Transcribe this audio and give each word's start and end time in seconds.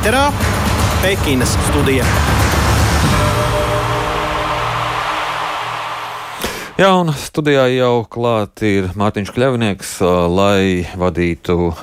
ēterā 0.00 0.30
Pekinas 1.02 1.50
studija. 1.66 2.04
Jā, 6.80 6.88
un 6.96 7.12
studijā 7.12 7.66
jau 7.74 8.06
klāt 8.08 8.62
ir 8.64 8.88
Mārtiņš 8.96 9.32
Kļavnieks, 9.36 9.90
lai 10.32 10.88
vadītu 10.96 11.74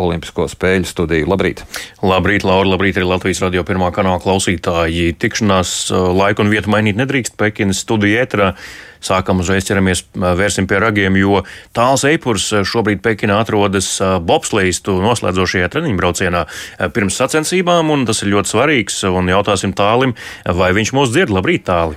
Olimpisko 0.00 0.46
spēļu 0.50 0.88
studiju. 0.88 1.28
Labrīt! 1.30 1.64
Labrīt, 2.00 2.46
Laura! 2.48 2.72
Labrīt, 2.72 2.96
arī 2.96 3.08
Latvijas 3.10 3.42
radio 3.44 3.64
pirmā 3.68 3.90
kanāla 3.94 4.22
klausītāji. 4.22 5.12
Tikšanās 5.20 5.74
laiku 6.16 6.44
un 6.44 6.52
vietu 6.52 6.72
mainīt 6.72 6.98
nedrīkst 7.00 7.36
Pekinas 7.40 7.82
studiju 7.84 8.22
ēterā. 8.22 8.54
Sākam 9.00 9.38
uzreiz 9.40 9.64
ķeramies, 9.64 10.02
vērsim 10.12 10.66
pie 10.68 10.80
ragiem, 10.82 11.14
jo 11.16 11.40
tāls 11.76 12.04
eipurs 12.08 12.50
šobrīd 12.68 13.00
Pekinā 13.04 13.38
atrodas 13.40 13.94
bobslējistu 14.00 14.98
noslēdzošajā 15.00 15.70
treniņu 15.72 16.00
braucienā 16.00 16.44
pirms 16.92 17.16
sacensībām, 17.20 17.92
un 17.94 18.04
tas 18.08 18.20
ir 18.20 18.34
ļoti 18.34 18.52
svarīgs, 18.52 19.00
un 19.08 19.32
jautāsim 19.32 19.72
tālim, 19.76 20.12
vai 20.44 20.74
viņš 20.76 20.92
mūs 20.96 21.14
dzird. 21.14 21.32
Labrīt, 21.32 21.64
tāli! 21.70 21.96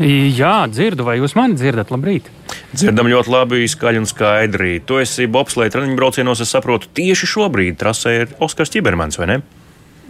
Jā, 0.00 0.64
dzirdu, 0.72 1.08
vai 1.08 1.18
jūs 1.20 1.36
mani 1.36 1.56
dzirdat? 1.60 1.92
Labrīt! 1.92 2.28
Dzirdam 2.70 3.08
ļoti 3.10 3.32
labi, 3.32 3.64
skaļi 3.70 3.98
un 3.98 4.06
skaidri. 4.06 4.76
Tu 4.86 5.00
esi 5.02 5.26
bobslēga 5.30 5.74
treniņu 5.74 5.96
braucienos, 5.98 6.42
es 6.44 6.52
saprotu, 6.54 6.90
tieši 6.94 7.26
šobrīd 7.32 7.80
trasē 7.80 8.12
ir 8.20 8.36
Oskars 8.42 8.70
Čibermans, 8.70 9.18
vai 9.18 9.26
ne? 9.32 9.38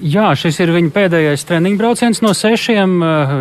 Jā, 0.00 0.30
šis 0.32 0.56
ir 0.64 0.70
viņa 0.72 0.90
pēdējais 0.94 1.42
treniņu 1.44 1.76
brauciens 1.76 2.22
no 2.24 2.30
sešiem. 2.32 2.92
Eh, 3.04 3.32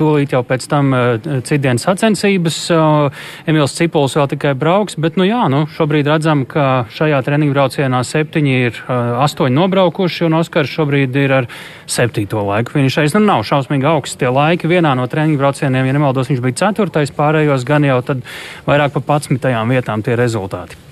tūlīt 0.00 0.32
jau 0.32 0.40
pēc 0.48 0.64
tam 0.70 0.94
eh, 0.96 1.26
citdienas 1.44 1.84
sacensības. 1.84 2.60
Eh, 2.72 3.50
Emīls 3.52 3.76
Cipols 3.76 4.16
vēl 4.16 4.30
tikai 4.32 4.54
brauks, 4.56 4.96
bet 4.96 5.18
nu 5.20 5.26
jā, 5.28 5.42
nu, 5.52 5.66
šobrīd 5.76 6.08
redzam, 6.08 6.46
ka 6.48 6.86
šajā 6.96 7.20
treniņu 7.26 7.52
braucienā 7.52 8.00
septiņi 8.00 8.56
ir 8.68 8.80
astoņi 8.88 9.58
nobraukuši, 9.58 10.24
un 10.30 10.38
Oskars 10.40 10.72
šobrīd 10.72 11.20
ir 11.20 11.36
ar 11.42 11.50
septīto 11.84 12.46
laiku 12.48 12.78
finišais. 12.78 13.12
Nu, 13.18 13.26
nav 13.28 13.44
šausmīgi 13.44 13.92
augsts 13.92 14.16
tie 14.16 14.32
laiki. 14.32 14.72
Vienā 14.72 14.96
no 14.96 15.04
treniņu 15.04 15.42
braucieniem, 15.42 15.84
ja 15.84 15.98
nemaldos, 15.98 16.32
viņš 16.32 16.40
bija 16.48 16.62
ceturtais, 16.64 17.12
pārējos 17.12 17.68
gan 17.68 17.84
jau 17.84 18.00
tad 18.00 18.24
vairāk 18.64 18.96
pa 18.96 19.04
patsmitajām 19.12 19.76
vietām 19.76 20.06
tie 20.06 20.16
rezultāti. 20.16 20.85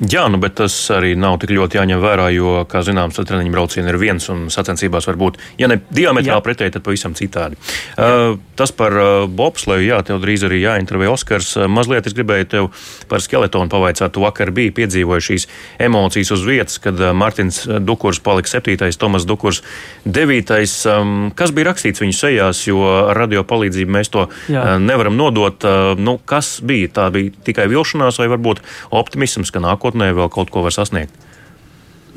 Jā, 0.00 0.24
nu, 0.32 0.38
bet 0.40 0.56
tas 0.60 0.74
arī 0.94 1.12
nav 1.18 1.38
tik 1.42 1.52
ļoti 1.56 1.76
jāņem 1.80 2.00
vērā, 2.00 2.30
jo, 2.32 2.52
kā 2.70 2.80
zināms, 2.86 3.18
treniņu 3.20 3.52
braucieni 3.52 3.90
ir 3.92 3.98
viens 4.00 4.28
un 4.32 4.46
sacensībās 4.52 5.08
var 5.10 5.18
būt, 5.20 5.38
ja 5.60 5.68
ne 5.70 5.80
diametrāli 5.92 6.44
pretēji, 6.44 6.74
tad 6.76 6.84
pavisam 6.86 7.16
citādi. 7.18 7.58
Uh, 7.96 8.38
tas 8.56 8.72
par 8.76 8.96
uh, 8.96 9.08
bobsleju, 9.26 9.84
jā, 9.84 10.00
tev 10.06 10.22
drīz 10.22 10.44
arī 10.48 10.62
jāintervē 10.62 11.10
Oskars. 11.12 11.52
Uh, 11.58 11.66
mazliet 11.68 12.08
es 12.08 12.16
gribēju 12.16 12.48
tev 12.52 12.68
par 13.10 13.24
skeletonu 13.24 13.72
pavaicāt. 13.72 14.12
Tu 14.14 14.22
vakar 14.24 14.52
biji 14.56 14.72
piedzīvojuši 14.78 15.30
šīs 15.30 15.46
emocijas 15.86 16.32
uz 16.36 16.44
vietas, 16.48 16.78
kad 16.82 17.00
uh, 17.00 17.12
Martins 17.16 17.62
Dukurs 17.84 18.22
palika 18.24 18.50
septītais, 18.50 18.98
Tomas 19.00 19.26
Dukurs 19.28 19.62
devītais. 20.04 20.74
Um, 20.88 21.30
kas 21.36 21.54
bija 21.56 21.70
rakstīts 21.70 22.02
viņu 22.02 22.16
sejās, 22.16 22.64
jo 22.68 22.80
radio 23.16 23.44
palīdzību 23.48 23.96
mēs 23.98 24.12
to 24.12 24.26
jā. 24.48 24.64
uh, 24.64 24.74
nevaram 24.82 25.18
nodot. 25.18 25.60
Uh, 25.64 25.92
nu, 26.00 26.16
kas 26.24 26.58
bija? 26.64 26.92
Tā 27.00 27.08
bija 27.14 27.34
tikai 27.46 27.68
vilšanās 27.70 28.20
vai 28.20 28.28
varbūt 28.32 28.64
optimisms, 28.96 29.52
ka 29.52 29.62
nākotnē 29.62 29.79
nākotnē 29.80 30.12
vēl 30.12 30.28
kaut 30.28 30.50
ko 30.52 30.62
var 30.62 30.72
sasniegt? 30.76 31.12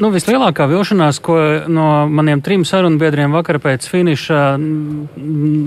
Nu, 0.01 0.09
vislielākā 0.09 0.65
vilšanās, 0.65 1.19
ko 1.21 1.35
no 1.69 1.83
maniem 2.09 2.39
trim 2.41 2.63
sarunbiedriem 2.65 3.33
vakar 3.35 3.59
pēc 3.61 3.85
finiša 3.85 4.37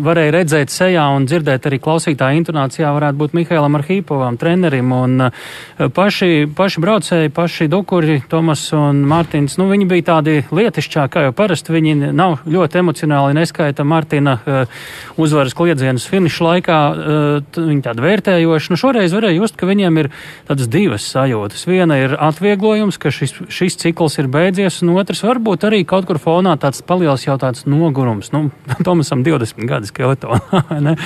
varēja 0.03 0.33
redzēt 0.35 0.73
sejā 0.75 1.05
un 1.15 1.29
dzirdēt 1.31 1.69
arī 1.69 1.79
klausītāju 1.83 2.41
intonācijā, 2.41 2.91
varētu 2.97 3.21
būt 3.21 3.37
Mihailam 3.39 3.79
Arhīpovam, 3.79 4.39
trenerim. 4.41 4.91
Un 4.97 5.29
eh, 5.29 5.45
paši, 5.95 6.49
paši 6.59 6.83
braucēji, 6.83 7.33
paši 7.37 7.69
dukuri, 7.71 8.17
Tomas 8.27 8.65
un 8.75 9.05
Mārtiņš, 9.07 9.55
nu, 9.61 9.69
viņi 9.71 9.87
bija 9.93 10.09
tādi 10.09 10.41
lietišķāki, 10.51 11.13
kā 11.15 11.25
jau 11.29 11.37
parasti. 11.37 11.77
Viņi 11.77 12.11
nav 12.11 12.43
ļoti 12.51 12.83
emocionāli 12.83 13.39
neskaita 13.39 13.87
Mārtiņa 13.87 14.37
eh, 14.41 14.83
uzvaras 15.23 15.55
kliedzienus 15.55 16.09
finiša 16.11 16.49
laikā. 16.49 16.81
Eh, 16.91 17.63
viņi 17.63 17.87
tādi 17.87 18.07
vērtējoši. 18.09 18.75
Nu, 18.75 18.83
šoreiz 18.83 19.15
varēja 19.15 19.39
just, 19.39 19.55
ka 19.55 19.71
viņiem 19.71 20.03
ir 20.03 20.11
tādas 20.51 20.67
divas 20.73 21.07
sajūtas. 21.15 21.63
Viena 21.71 22.03
ir 22.03 22.19
atvieglojums, 22.19 22.99
ka 22.99 23.15
šis, 23.15 23.39
šis 23.55 23.79
cikls 23.87 24.16
cikls 24.17 24.25
ir 24.25 24.29
beidzies, 24.31 24.81
un 24.83 24.97
otrs 24.97 25.23
varbūt 25.25 25.67
arī 25.67 25.85
kaut 25.85 26.07
kur 26.07 26.19
fonā 26.19 26.57
tāds 26.59 26.83
paliels 26.83 27.27
jau 27.27 27.37
tāds 27.39 27.67
nogurums. 27.67 28.33
Nu, 28.33 28.51
Tomasam 28.87 29.23
20 29.25 29.67
gadi 29.67 29.87
skeletonā, 29.87 30.97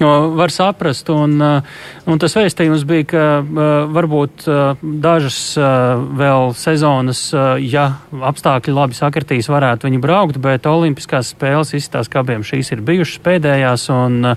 var 0.40 0.50
saprast, 0.50 1.08
un, 1.10 1.40
uh, 1.40 1.62
un 2.06 2.18
tas 2.18 2.34
vēstījums 2.36 2.84
bija, 2.88 3.06
ka 3.08 3.24
uh, 3.40 3.88
varbūt 3.92 4.46
uh, 4.48 4.76
dažas 4.82 5.56
vēl 5.58 6.52
sezonas, 6.56 7.20
ja 7.62 7.84
apstākļi 8.12 8.74
labi 8.74 8.96
sakritīs, 8.96 9.48
varētu 9.50 9.88
viņi 9.88 10.00
braukt, 10.02 10.38
bet 10.42 10.66
Olimpiskās 10.68 11.32
spēles 11.32 11.72
izskatās, 11.76 12.10
ka 12.10 12.22
abiem 12.22 12.44
šīs 12.46 12.72
ir 12.74 12.82
bijušas 12.84 13.20
pēdējās, 13.24 13.86
un 13.94 14.32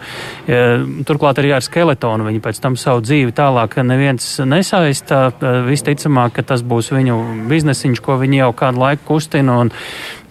turklāt 1.07 1.41
arī 1.41 1.53
ar 1.55 1.65
skeletonu 1.65 2.27
viņi 2.27 2.41
pēc 2.43 2.61
tam 2.63 2.77
savu 2.79 3.03
dzīvi 3.05 3.35
tālāk 3.37 3.77
neviens 3.85 4.27
nesaista. 4.47 5.23
Visticamāk, 5.67 6.37
ka 6.37 6.45
tas 6.53 6.63
būs 6.65 6.91
viņu 6.93 7.17
biznesiņš, 7.51 8.03
ko 8.05 8.17
viņi 8.21 8.43
jau 8.43 8.51
kādu 8.57 8.83
laiku 8.83 9.07
kustina. 9.13 9.59
Un, 9.63 9.71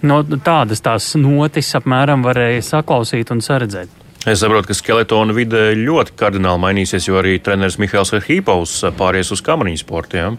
no, 0.07 0.23
tādas 0.45 0.85
tās 0.85 1.13
notis 1.19 1.73
apmēram 1.79 2.25
varēja 2.27 2.63
saklausīt 2.75 3.33
un 3.35 3.43
saredzēt. 3.45 3.97
Es 4.29 4.43
saprotu, 4.43 4.69
ka 4.69 4.77
skeletona 4.77 5.33
vide 5.33 5.71
ļoti 5.79 6.13
kardināli 6.21 6.61
mainīsies, 6.61 7.07
jo 7.09 7.17
arī 7.23 7.39
treneris 7.41 7.79
Mihails 7.81 8.13
Hīpaus 8.27 8.75
pāries 8.99 9.33
uz 9.33 9.41
kamariņu 9.45 9.81
sportu. 9.81 10.19
Ja? 10.21 10.35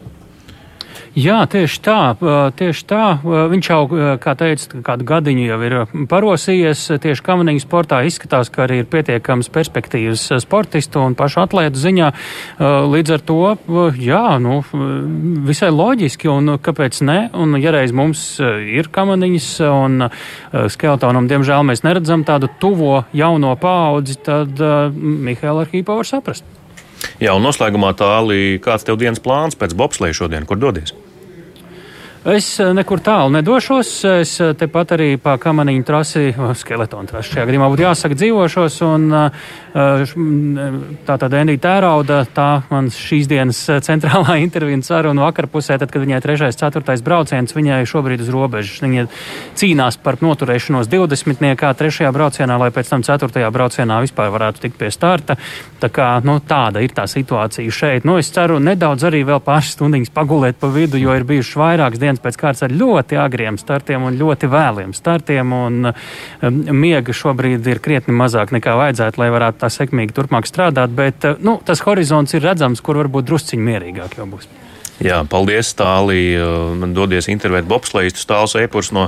Jā, 1.12 1.42
tieši 1.44 1.80
tā. 1.84 1.98
Tieši 2.56 2.84
tā. 2.88 3.06
Viņš 3.22 3.68
jau, 3.68 3.80
kā 4.24 4.32
teica, 4.40 4.80
kādu 4.86 5.04
gadiņu 5.10 5.44
jau 5.44 5.58
ir 5.68 5.74
parosījies. 6.08 6.86
Tieši 7.04 7.26
kamaniņu 7.26 7.64
sportā 7.66 8.00
izskatās, 8.08 8.48
ka 8.48 8.64
arī 8.64 8.78
ir 8.80 8.88
pietiekams 8.88 9.52
perspektīvas 9.52 10.24
sportistu 10.40 11.02
un 11.04 11.18
pašu 11.20 11.42
atlētu 11.44 11.82
ziņā. 11.82 12.14
Līdz 12.94 13.16
ar 13.18 13.26
to, 13.28 13.40
jā, 14.00 14.24
nu, 14.40 14.62
visai 15.50 15.74
loģiski 15.76 16.32
un 16.32 16.56
kāpēc 16.64 17.02
ne. 17.04 17.20
Un, 17.36 17.60
ja 17.60 17.76
reiz 17.76 17.92
mums 17.92 18.24
ir 18.40 18.88
kamaniņas 18.96 19.50
un 19.68 20.08
skeletonam, 20.72 21.28
diemžēl 21.28 21.68
mēs 21.68 21.84
neredzam 21.84 22.24
tādu 22.24 22.48
tuvo 22.64 23.04
jauno 23.12 23.58
paudzi, 23.60 24.16
tad 24.24 24.64
Mihēla 24.96 25.68
Arhīpa 25.68 26.00
var 26.00 26.08
saprast. 26.08 26.61
Jā, 27.22 27.36
un 27.36 27.46
noslēgumā 27.46 27.94
tālāk, 27.98 28.62
kāds 28.66 28.86
tev 28.88 29.00
dienas 29.02 29.22
plāns 29.24 29.58
pēc 29.60 29.76
bobslēja 29.78 30.24
šodien, 30.24 30.48
kur 30.50 30.60
dodies? 30.62 30.96
Es 32.22 32.60
eh, 32.62 32.68
nekur 32.78 33.00
tālu 33.02 33.32
nedošos. 33.34 33.92
Es 34.06 34.36
eh, 34.38 34.52
tepat 34.54 34.92
arī 34.94 35.16
pa 35.18 35.40
kamaniņu 35.42 35.86
trasi, 35.88 36.28
skeletonu 36.62 37.10
trasi 37.10 37.34
šajā 37.34 37.48
gadījumā 37.50 37.70
būtu 37.74 37.82
jāsaka 37.82 38.18
dzīvošos. 38.20 38.76
Un, 38.86 39.08
eh, 39.10 40.12
tā 41.08 41.16
tad 41.18 41.34
Endija 41.34 41.64
Tērauda, 41.64 42.20
tā 42.30 42.50
man 42.70 42.92
šīs 42.94 43.26
dienas 43.32 43.64
centrālā 43.82 44.36
intervija 44.46 44.78
saruna 44.86 45.26
vakar 45.26 45.48
pusē, 45.50 45.80
tad, 45.82 45.90
kad 45.90 46.06
viņai 46.06 46.20
trešais, 46.22 46.60
ceturtais 46.62 47.02
brauciens, 47.02 47.56
viņai 47.58 47.80
šobrīd 47.90 48.22
uz 48.22 48.30
robežas. 48.30 48.78
Viņa 48.86 49.08
cīnās 49.58 49.98
par 49.98 50.22
noturēšanos 50.22 50.92
20. 50.94 51.42
niekā, 51.42 51.74
trešajā 51.74 52.14
braucienā, 52.14 52.60
lai 52.62 52.70
pēc 52.70 52.94
tam 52.94 53.08
ceturtajā 53.08 53.50
braucienā 53.50 53.98
vispār 54.06 54.30
varētu 54.30 54.68
tikt 54.68 54.78
pie 54.78 54.92
starta. 54.94 55.40
Tā 55.82 55.90
kā, 55.90 56.12
nu, 56.22 56.38
tāda 56.46 56.86
ir 56.86 56.94
tā 56.94 57.08
situācija 57.10 57.74
šeit. 57.74 58.06
Nu, 58.06 58.20
es 58.22 58.30
ceru 58.30 58.62
nedaudz 58.62 59.10
arī 59.10 59.24
vēl 59.26 59.42
pāris 59.42 59.74
stundiņas 59.74 60.14
pagulēt 60.14 60.62
pa 60.62 60.70
vidu, 60.70 61.02
jo 61.02 61.18
ir 61.18 61.26
bijušas 61.26 61.58
vairākas 61.58 62.02
dienas 62.02 62.11
viens 62.12 62.22
pēc 62.24 62.40
kārtas 62.40 62.68
ar 62.68 62.76
ļoti 62.76 63.20
agriem 63.22 63.60
startiem 63.62 64.08
un 64.08 64.20
ļoti 64.20 64.50
vēliem 64.52 64.96
startiem. 64.98 65.54
Un, 65.56 65.92
um, 65.92 66.62
miega 66.76 67.16
šobrīd 67.16 67.68
ir 67.72 67.84
krietni 67.84 68.16
mazāk 68.16 68.54
nekā 68.56 68.76
vajadzētu, 68.80 69.22
lai 69.22 69.32
varētu 69.34 69.64
tā 69.64 69.72
sekmīgi 69.72 70.18
turpmāk 70.18 70.50
strādāt. 70.50 70.94
Bet 70.96 71.28
uh, 71.28 71.40
nu, 71.40 71.60
tas 71.66 71.84
horizonts 71.88 72.36
ir 72.38 72.46
redzams, 72.46 72.84
kur 72.84 73.00
varbūt 73.02 73.32
drusciņi 73.32 73.72
mierīgāk 73.72 74.20
jau 74.20 74.28
būs. 74.36 74.50
Jā, 75.02 75.24
paldies, 75.26 75.72
Tālī. 75.74 76.36
Man 76.78 76.92
dodies 76.94 77.26
intervēt 77.32 77.66
bobslējas 77.66 78.22
stāvs 78.22 78.54
ēpurs 78.60 78.92
no 78.94 79.08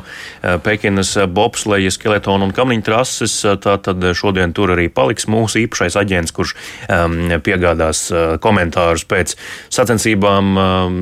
Pekinas 0.65 1.11
bobslējas, 1.29 1.99
skeletona 1.99 2.47
un 2.47 2.53
kamniņu 2.55 2.85
trases. 2.87 3.35
Tātad 3.61 4.01
šodien 4.17 4.55
tur 4.57 4.73
arī 4.73 4.87
paliks 4.89 5.27
mūsu 5.29 5.61
īpašais 5.61 5.97
aģents, 6.01 6.33
kurš 6.33 6.55
um, 6.87 7.35
piegādās 7.45 8.07
komentārus 8.41 9.05
pēc 9.05 9.35
sacensībām, 9.73 10.49
um, 10.57 10.97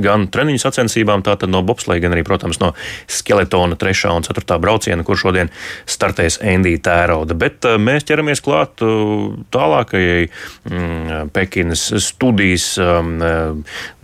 gan 0.00 0.24
treniņu 0.32 0.64
sacensībām, 0.64 1.24
tātad 1.26 1.52
no 1.52 1.60
bobslēja, 1.66 2.06
gan 2.06 2.16
arī, 2.16 2.24
protams, 2.24 2.60
no 2.62 2.72
skeletona 3.12 3.76
trešā 3.76 4.14
un 4.16 4.24
ceturtā 4.24 4.56
brauciena, 4.62 5.04
kur 5.04 5.20
šodien 5.20 5.52
startēs 5.84 6.40
Endija 6.40 6.80
Tērauda. 6.88 7.36
Bet 7.36 7.68
uh, 7.68 7.76
mēs 7.76 8.08
ķeramies 8.08 8.40
klāt 8.48 8.80
uh, 8.80 9.36
tālākajai 9.52 10.24
um, 10.72 11.28
Pekinas 11.36 11.90
studijas. 12.08 12.72
Um, 12.80 13.20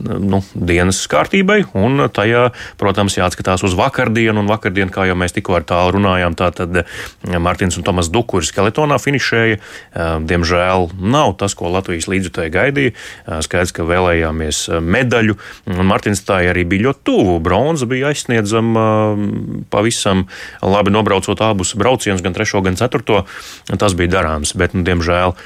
nu, 0.02 0.42
dienas 0.54 1.00
kārtībai, 1.10 1.62
un 1.78 2.06
tajā, 2.12 2.48
protams, 2.80 3.16
jāatskatās 3.18 3.64
uz 3.66 3.76
vakardienu, 3.78 4.42
un 4.42 4.50
vakardien, 4.50 4.90
kā 4.92 5.06
jau 5.08 5.16
mēs 5.18 5.34
tikko 5.36 5.58
ar 5.58 5.66
tālu 5.68 5.96
runājām, 5.96 6.36
tā 6.38 6.50
tad 6.56 6.82
Mārtiņš 7.22 7.80
un 7.80 7.86
Tomas 7.86 8.10
Dukuri 8.12 8.46
skeletonā 8.46 8.98
finišēja. 9.02 9.58
Diemžēl 10.28 10.88
nav 11.00 11.34
tas, 11.40 11.56
ko 11.58 11.70
Latvijas 11.72 12.08
līdzjutēji 12.10 12.54
gaidīja. 12.54 12.94
Skaidrs, 13.44 13.74
ka 13.76 13.86
vēlējāmies 13.88 14.64
medaļu, 14.82 15.36
un 15.72 15.82
Mārtiņš 15.90 16.24
tā 16.28 16.42
arī 16.50 16.64
bija 16.68 16.88
ļoti 16.88 17.04
tuvu. 17.08 17.38
Bronza 17.42 17.88
bija 17.90 18.12
aizsniedzama 18.12 18.84
pavisam 19.72 20.26
labi 20.62 20.94
nobraucot 20.94 21.40
abus 21.44 21.74
braucienus, 21.78 22.22
gan 22.24 22.36
trešo, 22.36 22.62
gan 22.64 22.78
ceturto. 22.78 23.24
Tas 23.72 23.96
bija 23.98 24.18
darāms, 24.18 24.54
bet, 24.58 24.76
nu, 24.76 24.84
diemžēl, 24.86 25.36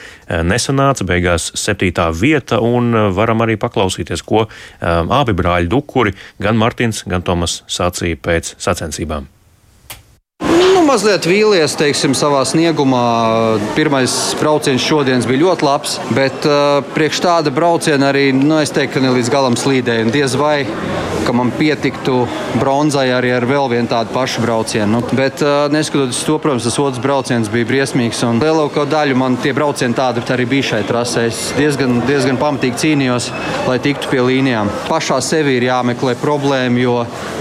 nesanāca. 0.47 1.07
Beigās 1.07 1.53
septītā 1.55 2.09
vieta, 2.11 2.59
un 2.65 2.91
varam 3.15 3.45
arī 3.45 3.55
paklausīties, 3.61 4.25
ko 4.27 4.36
abi 4.81 5.37
brāļi 5.37 5.73
Dukuri, 5.73 6.17
gan 6.43 6.61
Mārtiņš, 6.61 7.07
gan 7.11 7.25
Tomas 7.27 7.63
sacīja 7.71 8.21
pēc 8.29 8.55
sacensībām 8.63 9.31
mazliet 10.87 11.27
vīlies 11.27 11.75
teiksim, 11.79 12.15
savā 12.17 12.43
sniegumā. 12.47 13.07
Pirmais 13.77 14.13
brauciens 14.41 14.85
šodienas 14.85 15.27
bija 15.29 15.43
ļoti 15.43 15.67
labs, 15.67 15.97
bet 16.15 16.47
uh, 16.47 16.79
priekš 16.95 17.23
tāda 17.25 17.53
brauciena 17.55 18.13
arī 18.13 18.29
nu, 18.37 18.61
es 18.63 18.73
teiktu, 18.75 18.97
ka 18.97 19.05
ne 19.05 19.15
līdz 19.17 19.33
galam 19.33 19.59
slīdēju. 19.59 20.13
Diez 20.15 20.37
vai 20.39 20.61
ka 21.27 21.35
man 21.37 21.51
pietiktu 21.59 22.23
bronzai 22.61 23.09
arī 23.17 23.33
ar 23.37 23.47
vēl 23.49 23.69
vienu 23.73 23.91
tādu 23.91 24.15
pašu 24.15 24.45
braucienu. 24.45 24.89
Nu, 24.97 25.03
bet 25.19 25.43
uh, 25.45 25.67
neskatoties 25.73 26.23
to, 26.25 26.39
protams, 26.43 26.69
tas 26.69 26.79
otrs 26.81 27.03
brauciens 27.03 27.51
bija 27.53 27.69
briesmīgs. 27.69 28.23
Lielāko 28.41 28.87
daļu 28.89 29.19
man 29.19 29.37
tie 29.43 29.53
braucieni 29.57 29.97
tādi 29.99 30.25
arī 30.37 30.47
bija 30.49 30.71
šai 30.73 30.83
trasē. 30.89 31.27
Es 31.29 31.43
diezgan, 31.59 31.99
diezgan 32.07 32.41
pamatīgi 32.41 32.81
cīnījos, 32.85 33.29
lai 33.67 33.79
tiktu 33.83 34.13
pie 34.13 34.23
līnijām. 34.25 34.71
Pašā 34.87 35.19
sevi 35.25 35.59
ir 35.59 35.69
jāmeklē 35.69 36.17
problēma, 36.23 36.81
jo 36.81 36.97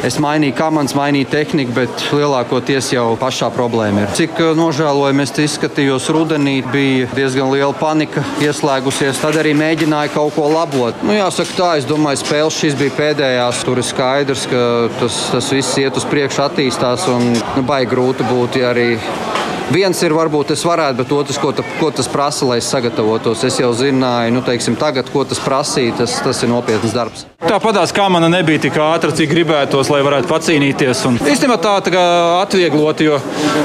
es 0.05 0.19
mainīju 0.23 0.57
komandas, 0.57 0.97
mainīju 0.97 1.29
tehniku, 1.31 1.77
bet 1.77 2.07
lielākoties 2.15 2.91
jau 2.95 3.07
pašā 3.21 3.35
pašā 3.35 3.51
problēma 3.51 4.05
ir. 4.05 4.11
Cik 4.15 4.39
eh, 4.39 4.53
nožēlojami 4.55 5.23
es 5.25 5.33
izskatījos 5.43 6.07
rudenī, 6.13 6.61
bija 6.71 7.09
diezgan 7.15 7.51
liela 7.51 7.73
panika 7.75 8.23
ieslēgusies. 8.43 9.19
Tad 9.19 9.35
arī 9.41 9.53
mēģināju 9.57 10.13
kaut 10.13 10.35
ko 10.35 10.47
labot. 10.51 10.95
Nu, 11.03 11.13
jāsaka, 11.15 11.55
tā, 11.57 11.69
es 11.79 11.87
domāju, 11.89 12.21
spēles 12.23 12.55
šīs 12.55 12.77
bija 12.79 12.95
pēdējās. 12.95 13.63
Tur 13.65 13.74
ir 13.81 13.87
skaidrs, 13.87 14.45
ka 14.51 14.61
tas, 14.99 15.19
tas 15.33 15.51
viss 15.53 15.79
iet 15.81 15.97
uz 15.97 16.05
priekšu, 16.09 16.43
attīstās 16.45 17.07
un 17.11 17.31
nu, 17.35 17.65
baigi 17.67 17.91
grūti 17.93 18.27
būtu 18.29 18.63
ja 18.63 18.73
arī 18.75 18.93
Viens 19.65 19.97
ir, 20.05 20.13
varbūt 20.13 20.51
es 20.53 20.61
varētu, 20.61 20.99
bet 20.99 21.13
otrs, 21.15 21.39
ko, 21.41 21.49
ta, 21.57 21.63
ko 21.79 21.89
tas 21.89 22.05
prasa, 22.11 22.45
lai 22.45 22.59
es 22.61 22.67
sagatavotos. 22.69 23.41
Es 23.47 23.57
jau 23.57 23.71
zināju, 23.73 24.35
nu, 24.35 24.43
teiksim, 24.45 24.77
tagad, 24.77 25.09
ko 25.09 25.25
tas 25.25 25.41
prasīja, 25.41 25.95
tas, 26.03 26.19
tas 26.21 26.43
ir 26.45 26.53
nopietns 26.53 26.93
darbs. 26.93 27.25
Tāpatās 27.45 27.91
kā 27.93 28.07
mana 28.09 28.25
nebija 28.31 28.63
tik 28.63 28.77
ātra, 28.81 29.13
cik 29.13 29.29
gribētos, 29.29 29.89
lai 29.93 29.99
varētu 30.05 30.29
pacīnīties. 30.31 31.03
Un 31.05 31.19
īstenībā 31.21 31.59
tā, 31.61 31.75
tā 31.85 32.01
atvieglot, 32.41 33.03
jo 33.05 33.19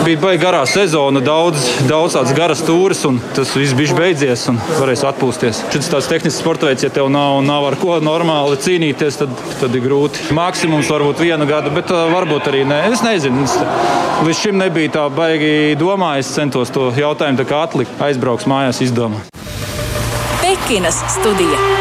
bija 0.04 0.20
baigta 0.20 0.42
garā 0.42 0.60
sezona, 0.68 1.22
daudz, 1.24 1.64
daudz 1.88 2.18
tādas 2.18 2.34
garas 2.36 2.60
stūres, 2.60 3.00
un 3.08 3.22
tas 3.36 3.54
viss 3.56 3.76
bija 3.78 3.96
beidzies 3.96 4.44
un 4.52 4.60
varēs 4.76 5.06
atpūsties. 5.08 5.62
Šis 5.72 5.90
tāds 5.94 6.10
tehnisks 6.12 6.42
sports 6.44 6.68
veids, 6.68 6.84
ja 6.84 6.92
tev 6.92 7.08
nav, 7.12 7.40
nav 7.46 7.70
ar 7.70 7.78
ko 7.80 7.96
normāli 8.04 8.60
cīnīties, 8.60 9.22
tad, 9.22 9.32
tad 9.62 9.80
ir 9.80 9.84
grūti. 9.88 10.28
Maksimums 10.36 10.92
varbūt 10.92 11.24
viena 11.24 11.48
gada, 11.48 11.72
bet 11.72 11.88
uh, 11.94 12.04
varbūt 12.12 12.52
arī 12.52 12.66
nē. 12.68 12.82
Es 12.92 13.04
nezinu, 13.06 13.48
es, 13.48 13.56
līdz 14.28 14.44
šim 14.44 14.60
nebija 14.60 14.96
tā 15.00 15.08
baigi 15.08 15.78
domāju, 15.80 16.20
es 16.20 16.34
centos 16.36 16.72
to 16.74 16.90
jautājumu 17.00 17.48
atlikt, 17.64 17.96
aizbrauks 18.10 18.48
mājās, 18.50 18.84
izdomāt. 18.84 19.32
Pekinas 20.44 21.00
studija. 21.16 21.79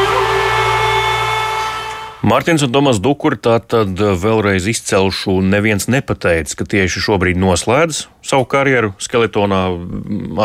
Mārtiņš 2.30 2.68
un 2.68 2.74
Tomas 2.76 3.00
Dukuri 3.02 3.40
tātad 3.42 3.98
vēlreiz 3.98 4.68
izcelšu, 4.70 5.40
neviens 5.42 5.88
nepateica, 5.90 6.60
ka 6.60 6.68
tieši 6.70 7.02
šobrīd 7.02 7.40
noslēdz 7.42 8.04
savu 8.30 8.46
karjeru 8.52 8.92
skeletonā, 9.02 9.62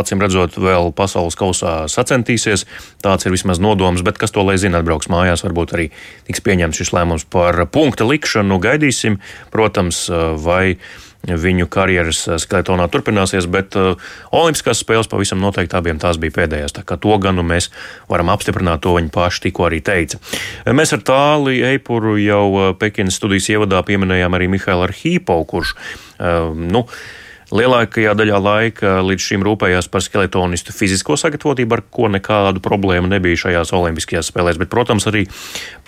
acīm 0.00 0.22
redzot, 0.24 0.56
vēl 0.56 0.94
pasaules 0.96 1.36
kausā 1.36 1.74
sacentīsies. 1.92 2.64
Tāds 3.04 3.28
ir 3.28 3.34
vismaz 3.34 3.60
nodoms, 3.60 4.00
bet 4.06 4.16
kas 4.22 4.32
to 4.32 4.46
lai 4.46 4.56
zina, 4.62 4.80
atbrauks 4.80 5.10
mājās, 5.12 5.44
varbūt 5.44 5.74
arī 5.76 5.90
tiks 6.30 6.40
pieņemts 6.46 6.80
šis 6.80 6.94
lēmums 6.96 7.28
par 7.28 7.60
punkta 7.74 8.08
likšanu. 8.08 8.62
Gaidīsim, 8.64 9.20
protams, 9.52 10.06
vai 10.40 10.78
viņu 11.28 11.68
karjeras 11.72 12.24
eh, 12.28 12.38
skeletonā 12.40 12.86
turpināsies, 12.92 13.48
bet 13.50 13.76
uh, 13.80 13.94
Olimpiskās 14.34 14.82
spēles 14.84 15.08
pavisam 15.10 15.40
noteikti 15.42 15.76
abiem 15.78 15.98
tās 16.02 16.18
bija 16.20 16.34
pēdējās. 16.38 16.76
Tā 16.76 16.84
kā 16.86 16.98
to 17.00 17.16
gan 17.22 17.38
nu 17.38 17.44
mēs 17.46 17.70
varam 18.10 18.32
apstiprināt, 18.34 18.82
to 18.84 18.94
viņi 18.98 19.12
paši 19.14 19.46
tikko 19.46 19.68
arī 19.68 19.80
teica. 19.84 20.20
Mēs 20.68 20.94
ar 20.96 21.04
tāli 21.06 21.60
Eipuru 21.74 22.16
jau 22.20 22.46
eh, 22.60 22.70
Pekinas 22.78 23.18
studijas 23.20 23.50
ievadā 23.54 23.82
pieminējām 23.86 24.36
arī 24.36 24.50
Mihālu 24.52 24.88
Arhīpovu, 24.88 25.46
kurš, 25.54 25.74
nu, 26.54 26.84
lielākajā 27.54 28.14
daļā 28.18 28.38
laika 28.42 28.92
līdz 29.06 29.26
šim 29.28 29.44
rūpējās 29.46 29.88
par 29.92 30.02
skeletonistu 30.04 30.74
fizisko 30.74 31.16
sagatavotību, 31.20 31.76
ar 31.76 31.82
ko 31.94 32.10
nekādu 32.12 32.62
problēmu 32.64 33.10
nebija 33.12 33.44
šajās 33.46 33.72
Olimpiskajās 33.76 34.30
spēlēs, 34.32 34.58
bet, 34.60 34.70
protams, 34.72 35.06
arī 35.10 35.24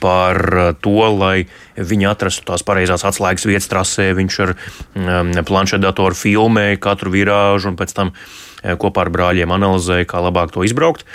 par 0.03 0.41
eh, 0.47 0.73
to, 0.83 0.99
lai 1.17 1.47
viņi 1.77 2.11
atrastu 2.11 2.47
tās 2.51 2.65
pareizās 2.67 3.07
atslēgas 3.09 3.49
vietas 3.49 3.71
trasē. 3.73 4.11
Viņš 4.17 4.41
ar 4.47 4.55
um, 4.57 5.33
planšetdatoru 5.47 6.19
filmēja 6.19 6.83
katru 6.89 7.15
virāžu 7.15 7.73
un 7.73 7.81
pēc 7.81 7.97
tam 7.97 8.13
eh, 8.15 8.77
kopā 8.79 9.07
ar 9.07 9.15
brāļiem 9.15 9.57
analizēja, 9.59 10.09
kā 10.11 10.23
labāk 10.23 10.55
to 10.55 10.67
izbraukt. 10.67 11.07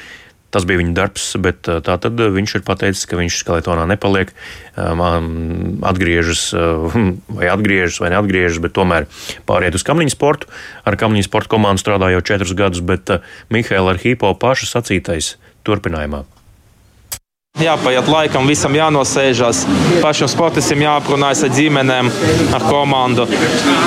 Tas 0.51 0.65
bija 0.67 0.81
viņa 0.81 0.95
darbs, 0.97 1.29
bet 1.39 1.63
tā 1.63 1.95
tad 2.03 2.19
viņš 2.19 2.57
ir 2.59 2.65
pateicis, 2.67 3.05
ka 3.07 3.19
viņš 3.19 3.37
skeletonā 3.43 3.85
nepaliek, 3.93 4.33
atgriežas 4.75 6.43
vai 7.37 7.47
atgriežas 7.53 8.01
vai 8.03 8.11
neatgriežas, 8.15 8.59
bet 8.63 8.75
tomēr 8.75 9.07
pāriet 9.47 9.79
uz 9.79 9.87
kamniņu 9.87 10.15
sportu. 10.15 10.51
Ar 10.83 10.99
kamniņu 10.99 11.29
sporta 11.29 11.55
komandu 11.55 11.83
strādā 11.83 12.11
jau 12.11 12.25
četrus 12.33 12.53
gadus, 12.57 12.83
bet 12.83 13.15
Mihaila 13.53 13.95
Arhīpo 13.95 14.35
paša 14.43 14.73
sacītais 14.75 15.35
turpinājumā. 15.67 16.25
Jāpaiet 17.61 18.07
laikam, 18.09 18.47
visam 18.49 18.73
jānosēžas. 18.73 19.65
Pašam 20.01 20.29
sportistam 20.31 20.81
jāaprunājas 20.81 21.43
ar 21.45 21.51
ģimenēm, 21.53 22.09
ar 22.57 22.65
komandu 22.65 23.27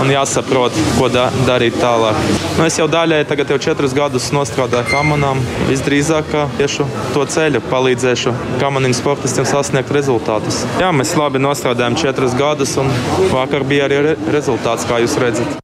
un 0.02 0.12
jāsaprot, 0.12 0.76
ko 0.98 1.08
da 1.10 1.26
darīt 1.48 1.80
tālāk. 1.82 2.20
Nu, 2.58 2.66
es 2.68 2.78
jau 2.78 2.86
daļēji 2.92 3.28
tagad 3.32 3.50
jau 3.50 3.58
četrus 3.66 3.96
gadus 3.96 4.30
strādāju 4.30 4.86
kamanām. 4.92 5.42
Visdrīzāk 5.70 6.30
tieši 6.60 6.86
to 7.16 7.26
ceļu 7.34 7.64
palīdzēšu 7.72 8.36
kamanīm 8.62 8.94
sportistiem 8.94 9.48
sasniegt 9.48 9.90
rezultātus. 9.96 10.62
Jā, 10.78 10.92
mēs 10.94 11.16
labi 11.18 11.42
nostrādājam 11.42 11.98
četrus 11.98 12.38
gadus 12.38 12.78
un 12.78 12.92
vakar 13.34 13.66
bija 13.66 13.90
arī 13.90 14.02
re 14.10 14.16
rezultāts, 14.38 14.86
kā 14.86 15.02
jūs 15.02 15.18
redzat. 15.18 15.63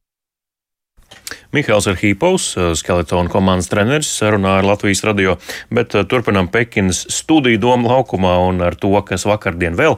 Mihāls 1.51 1.83
Arhīpovs, 1.91 2.45
eh, 2.55 2.69
skeletona 2.79 3.27
komandas 3.27 3.67
treneris, 3.67 4.07
sarunā 4.07 4.53
ar 4.61 4.63
Latvijas 4.63 5.03
radio, 5.03 5.35
bet 5.69 5.95
eh, 5.95 6.05
turpinām 6.07 6.47
Pekinas 6.47 7.03
studiju 7.11 7.59
domu 7.59 7.89
laukumā 7.91 8.37
un 8.47 8.61
ar 8.63 8.77
to, 8.79 8.93
kas 9.03 9.27
vakardien 9.27 9.75
vēl 9.75 9.97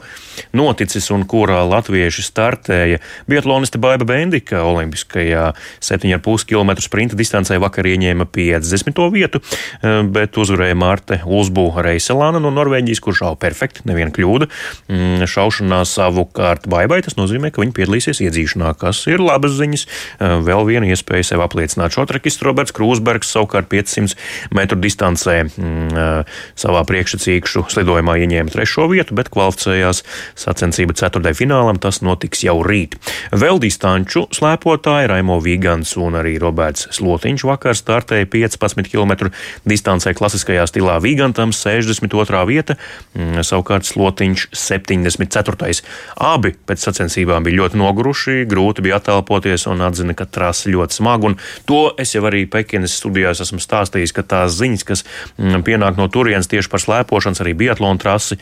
noticis 0.58 1.12
un 1.14 1.27
kurā 1.30 1.60
latvieši 1.70 2.25
startēja. 2.25 2.98
Biatloniste 3.30 3.77
Baiba 3.77 4.08
Bendika 4.10 4.63
olimpiskajā 4.66 5.51
7,5 5.77 6.48
km 6.50 6.74
sprinta 6.82 7.20
distancē 7.20 7.60
vakar 7.62 7.86
ieņēma 7.86 8.25
50. 8.34 9.12
vietu, 9.13 9.44
eh, 9.84 10.01
bet 10.10 10.34
uzvarēja 10.42 10.74
Mārte 10.74 11.22
Ulsbu 11.22 11.68
Reiselāna 11.86 12.42
no 12.42 12.50
Norvēģijas, 12.50 13.04
kurš 13.06 13.22
šāva 13.22 13.38
perfekti, 13.38 13.86
neviena 13.86 14.10
kļūda. 14.10 14.50
Mm, 14.89 15.30
šaušanā 15.30 15.84
savukārt 15.86 16.66
Baibai 16.66 17.04
tas 17.06 17.13
nozīmē, 17.13 17.54
ka 17.54 17.62
viņi 17.62 17.77
piedalīsies 17.77 18.25
iedzīšanā, 18.25 18.74
kas 18.82 19.06
ir 19.06 19.22
labas 19.22 19.54
ziņas, 19.62 19.86
vēl 20.18 20.66
viena 20.66 20.89
iespēja 20.89 21.30
sev 21.30 21.43
apliecināt. 21.46 21.94
Šotrekists 21.96 22.44
Roberts 22.46 22.74
Krūsbergs 22.76 23.32
savukārt 23.34 23.70
500 23.72 24.18
metru 24.56 24.80
distancē 24.82 25.38
mm, 25.46 26.26
savā 26.60 26.84
priekšsacīkšu 26.90 27.66
slidojumā 27.74 28.18
ieņēma 28.24 28.54
trešo 28.54 28.88
vietu, 28.92 29.16
bet 29.18 29.32
kvalificējās 29.34 30.04
sacensību 30.40 30.96
ceturtajai 31.00 31.38
finālam. 31.38 31.80
Tas 31.82 32.02
notiks 32.06 32.44
jau 32.46 32.60
rīt. 32.66 32.98
Vēl 33.32 33.62
distanču 33.64 34.26
slēpotāji 34.34 35.10
Raimo 35.12 35.40
Vigants 35.44 35.96
un 36.00 36.18
arī 36.20 36.36
Roberts 36.42 36.88
Slotiņš 36.96 37.48
vakar 37.50 37.78
startēja 37.78 38.30
15 38.32 38.90
km 38.92 39.32
distancē 39.70 40.14
klasiskajā 40.18 40.66
stilā 40.70 41.00
Vigantam 41.04 41.54
62. 41.56 42.44
vieta, 42.50 42.78
mm, 43.16 43.44
savukārt 43.46 43.88
Slotiņš 43.88 44.48
74. 44.54 45.84
Abi 46.18 46.54
pēc 46.68 46.88
sacensībām 46.88 47.46
bija 47.46 47.64
ļoti 47.64 47.80
noguruši, 47.80 48.38
grūti 48.50 48.86
bija 48.86 49.00
attālpoties 49.02 49.68
un 49.72 49.84
atzina, 49.86 50.16
ka 50.18 50.28
trasa 50.30 50.72
ļoti 50.74 51.00
smaga 51.00 51.33
Un 51.34 51.40
to 51.70 51.82
es 52.02 52.13
jau 52.16 52.24
arī 52.30 52.46
Pekinas 52.50 52.98
studijās 53.00 53.42
esmu 53.44 53.62
stāstījis, 53.63 54.16
ka 54.16 54.25
tās 54.36 54.56
ziņas, 54.60 54.88
kas 54.88 55.04
mm, 55.38 55.66
pienāk 55.68 56.00
no 56.00 56.10
turienes 56.13 56.50
tieši 56.52 56.72
par 56.72 56.84
slēpošanas, 56.84 57.44
arī 57.44 57.58
biatlonu 57.66 58.02
trasi, 58.02 58.40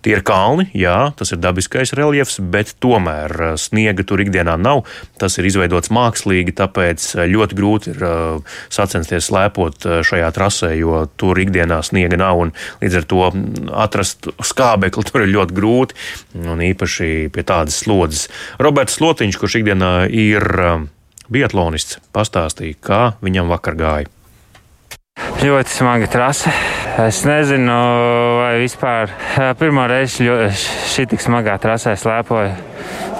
Tie 0.00 0.14
ir 0.16 0.22
kalni, 0.24 0.64
jā, 0.72 1.12
tas 1.16 1.28
ir 1.34 1.40
dabiskais 1.44 1.92
reliefs, 1.96 2.38
bet 2.40 2.72
tomēr 2.80 3.34
uh, 3.36 3.56
sniega 3.60 4.04
tur 4.08 4.22
ikdienā 4.24 4.54
nav. 4.56 4.86
Tas 5.20 5.36
ir 5.36 5.48
izveidots 5.50 5.92
mākslīgi, 5.92 6.54
tāpēc 6.56 7.04
uh, 7.18 7.26
ļoti 7.28 7.58
grūti 7.58 7.92
ir 7.92 8.06
uh, 8.08 8.54
sacensties 8.72 9.28
slēpot 9.28 9.84
šajā 10.08 10.30
trasē, 10.36 10.70
jo 10.80 11.02
tur 11.20 11.40
ikdienā 11.44 11.82
sniega 11.84 12.16
nav. 12.20 12.40
Līdz 12.80 12.96
ar 13.02 13.08
to 13.12 13.26
mm, 13.28 13.68
atrast 13.84 14.30
skābekli 14.52 15.04
tur 15.10 15.26
ir 15.26 15.34
ļoti 15.34 15.58
grūti, 15.58 16.00
un 16.48 16.64
īpaši 16.64 17.28
pie 17.34 17.44
tādas 17.44 17.82
slodzes. 17.84 18.30
Roberts 18.56 18.96
Slotiņš, 18.96 19.36
kurš 19.36 19.60
ikdienā 19.60 19.92
ir 20.08 20.48
biatlonists, 21.32 22.00
pastāstīja, 22.14 22.78
kā 22.82 23.02
viņam 23.24 23.50
vakar 23.52 23.78
gāja. 23.78 24.10
Ļoti 25.40 25.72
smaga 25.72 26.08
trase. 26.10 26.52
Es 27.00 27.22
nezinu, 27.24 27.74
vai 28.40 28.54
vispār 28.60 29.12
pirmo 29.60 29.86
reizi 29.88 30.26
šī 30.92 31.06
tik 31.12 31.22
smagā 31.22 31.56
trasē 31.60 31.94
slēpoju. 31.96 32.50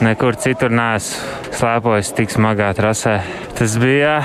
Nekur 0.04 0.36
citur 0.40 0.72
neesmu 0.72 1.54
slēpojis 1.56 2.12
tik 2.16 2.32
smagā 2.32 2.70
trasē. 2.76 3.18
Tas 3.56 3.76
bija 3.80 4.18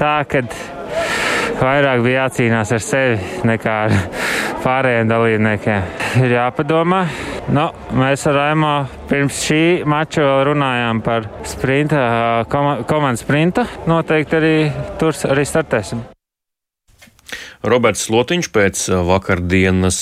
tā, 0.00 0.16
ka 0.28 0.44
vairāk 1.60 2.04
bija 2.04 2.24
jācīnās 2.24 2.72
ar 2.76 2.84
sevi 2.84 3.46
nekā 3.48 3.78
ar 3.86 3.96
pārējiem 4.64 5.12
dalībniekiem. 5.12 5.88
Ir 6.24 6.36
jāpadomā. 6.38 7.04
Nu, 7.52 7.66
mēs 7.92 8.24
ar 8.30 8.38
Raimo 8.38 8.72
pirms 9.10 9.42
šī 9.44 9.60
mača 9.88 10.24
vēl 10.24 10.40
runājām 10.48 11.02
par 11.04 11.28
sprinta, 11.48 12.00
komandas 12.48 13.24
sprintu. 13.26 13.66
Noteikti 13.90 14.40
arī 14.40 14.56
tur 15.00 15.16
arī 15.28 15.44
startēsim. 15.48 16.13
Roberts 17.64 18.04
Slotiņš 18.04 18.48
pēc 18.52 18.80
uh, 18.90 19.00
vakardienas 19.08 19.98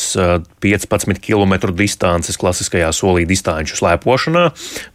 15 0.62 1.14
uh, 1.14 1.20
km 1.22 1.70
distances 1.78 2.38
klasiskajā 2.40 2.88
solī 2.94 3.22
distanču 3.28 3.76
slēpošanā. 3.78 4.48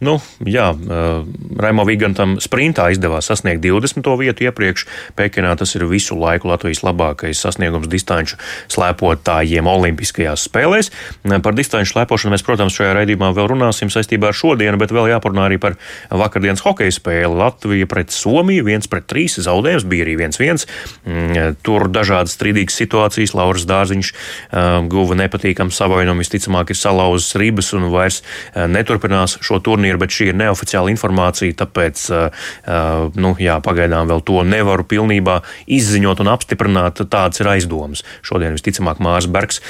Nu, 0.04 0.18
jā, 0.44 0.66
uh, 0.76 1.24
Raimo 1.56 1.86
Vigantam 1.88 2.36
sprintā 2.44 2.90
izdevās 2.92 3.30
sasniegt 3.30 3.62
20. 3.64 4.04
vietu 4.20 4.44
iepriekš. 4.44 4.84
Pekinā 5.16 5.54
tas 5.56 5.72
ir 5.78 5.86
visu 5.88 6.18
laiku 6.18 6.50
Latvijas 6.52 6.84
labākais 6.84 7.40
sasniegums 7.40 7.88
distanču 7.88 8.36
slēpotājiem 8.68 9.68
Olimpiskajās 9.68 10.44
spēlēs. 10.50 10.92
Par 11.24 11.56
distanču 11.56 11.94
slēpošanu 11.94 12.34
mēs, 12.36 12.44
protams, 12.44 12.76
šajā 12.76 12.92
raidījumā 13.00 13.32
vēl 13.36 13.48
runāsim 13.54 13.92
saistībā 13.92 14.28
ar 14.30 14.36
šodienu, 14.36 14.80
bet 14.80 14.92
vēl 14.92 15.08
jāparunā 15.14 15.48
arī 15.48 15.60
par 15.62 15.78
vakardienas 16.12 16.64
hokeja 16.66 16.92
spēli. 16.94 17.32
Latvija 17.38 17.88
pret 17.88 18.12
Somiju, 18.12 18.66
viens 18.68 18.90
pret 18.90 19.08
trīs 19.08 19.38
zaudējums, 19.40 19.88
bija 19.88 20.04
arī 20.04 20.18
viens 20.20 20.40
viens. 20.40 20.68
Mm, 21.08 21.56
tur 21.64 21.88
dažādas 21.92 22.36
strīdības 22.36 22.57
strīdīgas 22.58 22.78
situācijas. 22.78 23.34
Lauras 23.34 23.66
Dārziņš 23.68 24.10
uh, 24.12 24.86
guva 24.88 25.16
nepatīkamu 25.18 25.70
savainojumu, 25.70 26.22
visticamāk, 26.22 26.72
ir 26.72 26.78
salauzis 26.78 27.36
ribas 27.38 27.72
un 27.76 27.88
vairs 27.92 28.22
uh, 28.22 28.66
neturpinās 28.66 29.38
šo 29.44 29.60
turnīru, 29.60 29.98
bet 29.98 30.10
šī 30.10 30.32
ir 30.32 30.38
neoficiāla 30.38 30.90
informācija, 30.90 31.54
tāpēc 31.58 32.04
uh, 32.10 33.12
nu, 33.14 33.34
jā, 33.38 33.58
pagaidām 33.62 34.08
vēl 34.08 34.22
to 34.26 34.42
nevaru 34.42 34.84
pilnībā 34.88 35.40
izziņot 35.66 36.22
un 36.22 36.32
apstiprināt. 36.32 37.02
Tāds 37.08 37.40
ir 37.40 37.48
aizdoms. 37.48 38.04
Šodien 38.26 38.56
visticamāk 38.56 39.00
Mārs 39.02 39.28
Bergs 39.30 39.60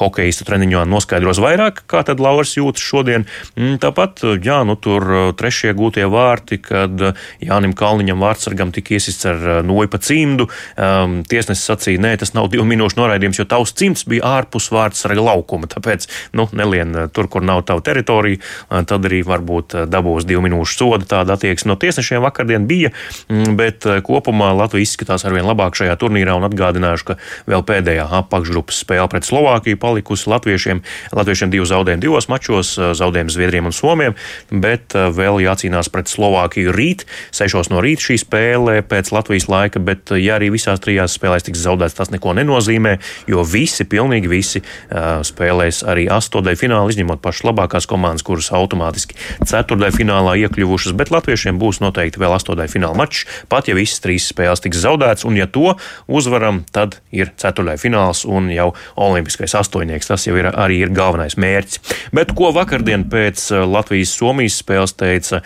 hokeista 0.00 0.46
treniņā 0.48 0.84
noskaidros 0.88 1.40
vairāk, 1.42 1.84
kā 1.90 2.02
tad 2.06 2.20
Lauras 2.22 2.56
jūtas 2.56 2.84
šodien. 2.84 3.26
Mm, 3.56 3.78
tāpat, 3.82 4.22
jā, 4.42 4.60
nu 4.66 4.76
tur 4.80 5.34
trešie 5.38 5.74
gūtie 5.76 6.06
vārti, 6.10 6.60
kad 6.62 7.12
Jānim 7.42 7.74
Kalniņam 7.76 8.22
vārdsargam 8.22 8.72
tika 8.74 8.96
iesists 8.96 9.28
ar 9.28 9.62
noju 9.66 9.90
pa 9.92 10.00
cimdu. 10.02 10.48
Um, 10.80 11.20
tiesnesis 11.28 11.66
sacīja, 11.70 12.00
nē, 12.02 12.14
tas 12.20 12.29
tas 12.30 12.36
nav 12.38 12.48
divu 12.52 12.64
minūšu 12.68 12.98
noraidījums, 13.00 13.40
jo 13.40 13.46
tavs 13.48 13.72
cimds 13.74 14.04
bija 14.08 14.28
ārpus 14.38 14.70
vārdsarga 14.70 15.22
laukuma. 15.24 15.66
Tāpēc, 15.70 16.06
nu, 16.38 16.46
nelien 16.54 16.94
eh, 16.94 17.08
tur, 17.10 17.26
kur 17.30 17.42
nav 17.42 17.64
tava 17.66 17.82
teritorija, 17.82 18.38
eh, 18.38 18.84
tad 18.86 19.06
arī 19.08 19.22
varbūt 19.26 19.74
eh, 19.74 19.86
dabūs 19.90 20.26
divu 20.28 20.44
minūšu 20.46 20.78
sodu. 20.78 21.08
Tāda 21.10 21.34
attieksme 21.34 21.72
no 21.72 21.76
tiesnešiem 21.80 22.22
vakardien 22.22 22.68
bija, 22.70 22.92
mm, 23.28 23.56
bet 23.58 23.86
kopumā 24.06 24.52
Latvija 24.54 24.86
izskatās 24.86 25.26
arvien 25.26 25.48
labāk 25.48 25.74
šajā 25.78 25.96
turnīrā 25.98 26.36
un 26.38 26.46
atgādināšu, 26.46 27.10
ka 27.10 27.18
vēl 27.50 27.64
pēdējā 27.66 28.06
apakšgrupas 28.20 28.82
spēle 28.84 29.08
pret 29.10 29.26
Slovākiju 29.26 29.80
palikusi 29.80 30.30
latviešiem. 30.30 30.84
Latviešiem 31.16 31.50
divu 31.50 31.66
zaudējumu 31.66 32.04
divos 32.04 32.30
mačos, 32.30 32.76
zaudējumu 32.78 33.34
Zviedriem 33.34 33.68
un 33.70 33.74
Somiem, 33.74 34.16
bet 34.50 34.94
vēl 34.94 35.42
jācīnās 35.44 35.90
pret 35.92 36.10
Slovākiju 36.10 36.74
rīt, 36.74 37.06
sešos 37.34 37.72
no 37.72 37.82
rīta 37.82 38.10
šī 38.10 38.20
spēle 38.22 38.80
pēc 38.86 39.12
Latvijas 39.14 39.48
laika, 39.50 39.82
bet 39.82 40.12
ja 40.18 40.38
arī 40.38 40.50
visās 40.54 40.82
trijās 40.82 41.16
spēlēs 41.18 41.46
tiks 41.46 41.62
zaudēts, 41.64 41.96
tas 41.98 42.12
neko 42.20 42.36
nenozīmē, 42.36 42.96
jo 43.30 43.42
visi, 43.48 43.86
pilnīgi 43.88 44.28
visi 44.30 44.62
spēlēs 44.90 45.82
arī 45.88 46.06
astotdaļu 46.12 46.60
finālu, 46.60 46.92
izņemot 46.92 47.22
pašas 47.24 47.46
labākās 47.48 47.88
komandas, 47.88 48.24
kuras 48.26 48.50
automātiski 48.52 49.16
ceturtdaļu 49.48 49.96
finālā 49.96 50.36
iekļuvušas, 50.44 50.94
bet 50.98 51.12
latviešiem 51.14 51.58
būs 51.60 51.80
noteikti 51.80 52.20
vēl 52.20 52.36
astotdaļu 52.36 52.74
fināla 52.74 52.98
mačs, 53.00 53.24
pat 53.48 53.70
ja 53.70 53.76
visas 53.78 54.02
trīs 54.04 54.28
spēles 54.30 54.62
tiks 54.64 54.82
zaudētas, 54.84 55.24
un 55.28 55.38
ja 55.40 55.48
to 55.48 55.74
uzvaram, 56.06 56.62
tad 56.74 57.00
ir 57.14 57.32
ceturtdaļu 57.40 57.80
fināls 57.80 58.24
un 58.28 58.50
jau 58.52 58.70
olimpiskais 59.00 59.56
astoņnieks. 59.62 60.10
Tas 60.10 60.26
jau 60.26 60.36
ir 60.38 60.50
arī 60.50 60.82
ir 60.84 60.92
galvenais 60.94 61.38
mērķis. 61.40 61.80
Bet 62.16 62.34
ko 62.36 62.50
vakardien 62.56 63.06
pēc 63.10 63.46
Latvijas-Somijas 63.70 64.60
spēles 64.64 64.96
teica 64.98 65.42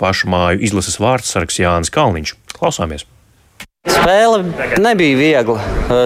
pašmāju 0.00 0.64
izlases 0.64 0.98
vārdsargs 1.02 1.62
Jānis 1.62 1.94
Kalniņš? 1.94 2.34
Klausāmies! 2.58 3.06
Spēle 3.88 4.42
nebija 4.80 5.18
viegla. 5.18 5.58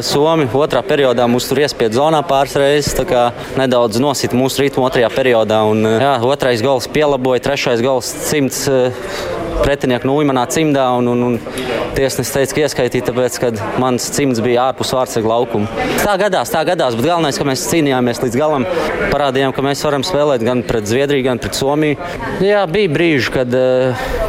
Somija 0.06 0.50
otrā 0.64 0.82
periodā 0.86 1.26
mūs 1.30 1.48
tur 1.50 1.62
iespieda 1.62 1.98
zonā 1.98 2.22
pāris 2.26 2.56
reizes, 2.58 2.96
nedaudz 3.58 4.00
nosita 4.02 4.38
mūsu 4.38 4.64
ritmu 4.64 4.86
otrajā 4.86 5.10
periodā. 5.12 5.62
Un, 5.68 5.84
jā, 5.86 6.16
otrais 6.26 6.62
gals 6.64 6.88
pielaboja, 6.92 7.42
trešais 7.48 7.82
gals 7.84 8.10
simts 8.30 8.66
pretinieku 9.62 10.08
nūju 10.08 10.28
manā 10.30 10.46
cimdā. 10.50 10.88
Un, 10.98 11.10
un, 11.12 11.24
un 11.30 11.72
tiesnesis 11.96 12.32
teica, 12.32 12.54
ka 12.56 12.64
ieskaitīja, 12.66 13.06
tāpēc, 13.10 13.38
ka 13.42 13.50
mans 13.82 14.06
cimds 14.14 14.40
bija 14.44 14.68
ārpus 14.70 14.92
vārdsarga 14.96 15.28
laukuma. 15.28 15.88
Tā 16.02 16.16
gadās, 16.20 16.52
tā 16.52 16.62
gadās, 16.66 16.96
bet 16.98 17.08
galvenais, 17.08 17.38
ka 17.38 17.46
mēs 17.48 17.66
cīnījāmies 17.70 18.22
līdz 18.24 18.38
galam. 18.38 18.66
Parādījām, 19.12 19.54
ka 19.54 19.64
mēs 19.64 19.84
varam 19.84 20.04
spēlēt 20.06 20.44
gan 20.46 20.64
pret 20.66 20.88
Zviedriju, 20.88 21.26
gan 21.28 21.42
pret 21.42 21.58
Somiju. 21.58 21.98
Jā, 22.44 22.64
bija 22.70 22.92
brīži, 22.92 23.32
kad, 23.34 23.56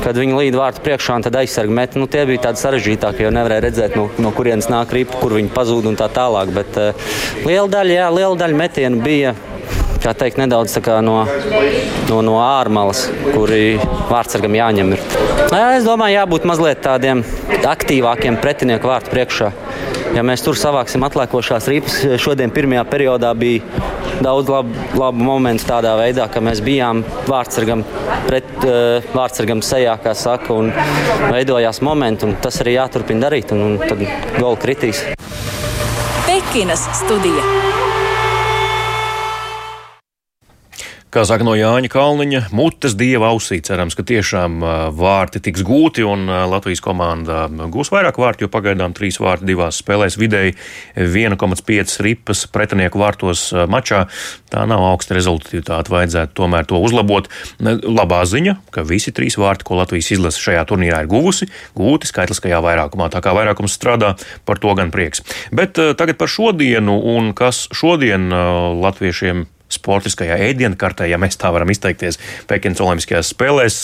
kad 0.03 0.19
viņi 0.19 0.37
līd 0.39 0.59
vārtu 0.59 0.83
priekšā 0.85 1.19
un 1.19 1.27
tad 1.27 1.39
aizsarga 1.39 1.77
met. 1.79 1.97
Nu, 1.99 2.09
tie 2.11 2.25
bija 2.29 2.49
tādi 2.49 2.63
sarežģītākie, 2.63 3.27
jo 3.27 3.33
nevarēja 3.43 3.65
redzēt, 3.67 3.95
no, 3.99 4.07
no 4.23 4.31
kurienes 4.35 4.69
nāk 4.71 4.93
ripa, 4.95 5.19
kur 5.19 5.35
viņi 5.35 5.51
pazūd 5.53 5.89
un 5.91 5.99
tā 5.99 6.07
tālāk. 6.13 6.53
Bet 6.55 6.79
uh, 6.79 7.09
liela 7.43 7.67
daļa, 7.67 7.97
jā, 7.99 8.11
liela 8.15 8.37
daļa 8.39 8.59
metienu 8.63 9.03
bija 9.03 9.35
kā 10.03 10.11
teikt, 10.19 10.39
nedaudz 10.41 10.75
kā 10.83 10.97
no, 11.03 11.21
no, 12.09 12.19
no 12.25 12.37
ārmalas, 12.43 13.05
kuri 13.31 13.77
vārdsargam 14.09 14.55
jāņem. 14.57 14.95
Ir. 14.95 15.03
Es 15.77 15.87
domāju, 15.87 16.17
jābūt 16.17 16.47
mazliet 16.49 16.81
tādiem 16.83 17.23
aktīvākiem 17.63 18.39
pretinieku 18.43 18.91
vārtu 18.91 19.13
priekšā. 19.13 19.51
Ja 20.13 20.21
mēs 20.27 20.43
tur 20.45 20.59
savāksim 20.59 21.03
atliekošās 21.07 21.69
ripas, 21.71 22.01
šodien 22.21 22.51
pirmajā 22.53 22.83
periodā 22.85 23.31
bija 23.37 23.63
daudz 24.23 24.51
labu, 24.51 24.75
labu 24.99 25.23
momentu 25.25 25.65
tādā 25.71 25.95
veidā, 25.97 26.27
ka 26.29 26.43
mēs 26.43 26.61
bijām 26.63 27.01
vārdsargam, 27.25 27.81
pret, 28.27 28.49
uh, 28.63 29.05
vārdsargam 29.15 29.63
sejā, 29.65 29.95
kā 30.03 30.15
saka, 30.17 30.55
un 30.55 30.71
veidojās 31.33 31.81
momenti, 31.85 32.27
un 32.27 32.37
tas 32.43 32.61
arī 32.63 32.77
jāturpina 32.77 33.27
darīt, 33.27 33.53
un, 33.55 33.63
un 33.67 33.79
tad 33.83 34.03
goli 34.39 34.61
kritīs. 34.63 35.05
Pekinas 36.27 36.87
studija. 37.03 37.82
Kā 41.13 41.21
saka 41.29 41.45
no 41.45 41.51
Jāņa 41.53 41.91
Kalniņa, 41.93 42.39
mutes 42.57 42.95
dieva 42.97 43.27
ausī. 43.29 43.59
Cerams, 43.61 43.93
ka 43.93 44.01
tiešām 44.01 44.63
vārti 44.97 45.37
tiks 45.45 45.61
gūti 45.61 46.01
un 46.01 46.25
Latvijas 46.25 46.81
komanda 46.81 47.43
gūs 47.69 47.91
vairāk 47.93 48.17
vārtu, 48.17 48.47
jo 48.47 48.49
pagaidām 48.49 48.95
trīs 48.97 49.19
vārti 49.21 49.45
divās 49.51 49.77
spēlēs 49.83 50.17
vidēji 50.17 50.55
1,5 50.97 51.93
ripas 52.07 52.41
pretinieku 52.49 52.97
vārtos 52.97 53.45
mačā. 53.69 54.07
Tā 54.49 54.65
nav 54.65 54.81
augsta 54.87 55.13
rezultātivitāte, 55.13 55.93
vajadzētu 55.93 56.33
tomēr 56.41 56.65
to 56.65 56.81
uzlabot. 56.81 57.29
Labā 57.61 58.23
ziņa, 58.25 58.57
ka 58.73 58.81
visi 58.81 59.13
trīs 59.13 59.37
vārti, 59.37 59.69
ko 59.69 59.77
Latvijas 59.83 60.09
izlase 60.17 60.41
šajā 60.41 60.65
turnīrā 60.73 61.05
ir 61.05 61.13
guvusi, 61.13 61.45
gūti 61.77 62.09
skaitliskajā 62.09 62.57
vairākumā. 62.65 63.13
Tā 63.13 63.21
kā 63.21 63.37
vairākums 63.37 63.77
strādā, 63.77 64.15
par 64.49 64.57
to 64.57 64.73
gan 64.81 64.89
prieks. 64.89 65.21
Bet 65.53 65.77
tagad 65.77 66.17
par 66.17 66.33
šodienu 66.33 66.97
un 67.13 67.35
kas 67.37 67.67
šodien 67.69 68.31
latviešiem 68.81 69.51
sportiskajā 69.73 70.37
ēdienkartē, 70.49 71.07
ja 71.09 71.19
mēs 71.21 71.37
tā 71.41 71.51
varam 71.53 71.71
izteikties, 71.73 72.19
Pekinas 72.49 72.81
Olimpiskajās 72.83 73.31
spēlēs. 73.33 73.79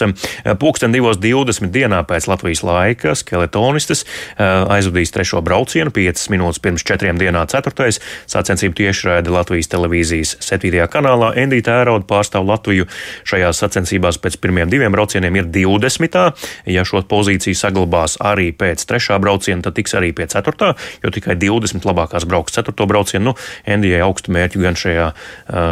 Pūksteni 0.60 1.00
2.20 1.00 1.72
dienā 1.74 2.02
pēc 2.08 2.30
Latvijas 2.30 2.64
laika 2.66 3.16
skeletonistas 3.18 4.06
eh, 4.06 4.46
aizvadīs 4.78 5.14
trešo 5.16 5.42
braucienu, 5.46 5.94
5 5.96 6.28
minūtes 6.34 6.62
pirms 6.64 6.86
4 6.88 7.16
dienā 7.20 7.46
4. 7.50 7.90
sacensību 8.30 8.78
tiešraidi 8.80 9.34
Latvijas 9.34 9.72
televīzijas 9.72 10.36
7. 10.46 10.86
kanālā. 10.92 11.32
Endīta 11.40 11.80
Ērauda 11.82 12.08
pārstāv 12.10 12.48
Latviju 12.50 12.88
šajās 13.28 13.62
sacensībās 13.64 14.20
pēc 14.22 14.40
pirmiem 14.42 14.70
diviem 14.72 14.94
braucieniem 14.94 15.42
ir 15.42 15.50
20. 15.54 16.20
Ja 16.70 16.86
šo 16.88 17.02
pozīciju 17.10 17.58
saglabās 17.58 18.18
arī 18.24 18.50
pēc 18.56 18.86
trešā 18.90 19.20
brauciena, 19.22 19.64
tad 19.66 19.78
tiks 19.80 19.96
arī 19.98 20.12
pie 20.16 20.30
4. 20.30 20.74
jo 21.04 21.14
tikai 21.14 21.38
20 21.40 21.86
labākās 21.88 22.28
brauks 22.30 22.56
4. 22.58 22.88
braucienu. 22.90 23.30
Nu, 23.30 23.36
Endijai 23.68 24.02
augstu 24.06 24.34
mērķu 24.34 24.62
gan 24.64 24.78
šajā, 24.80 25.10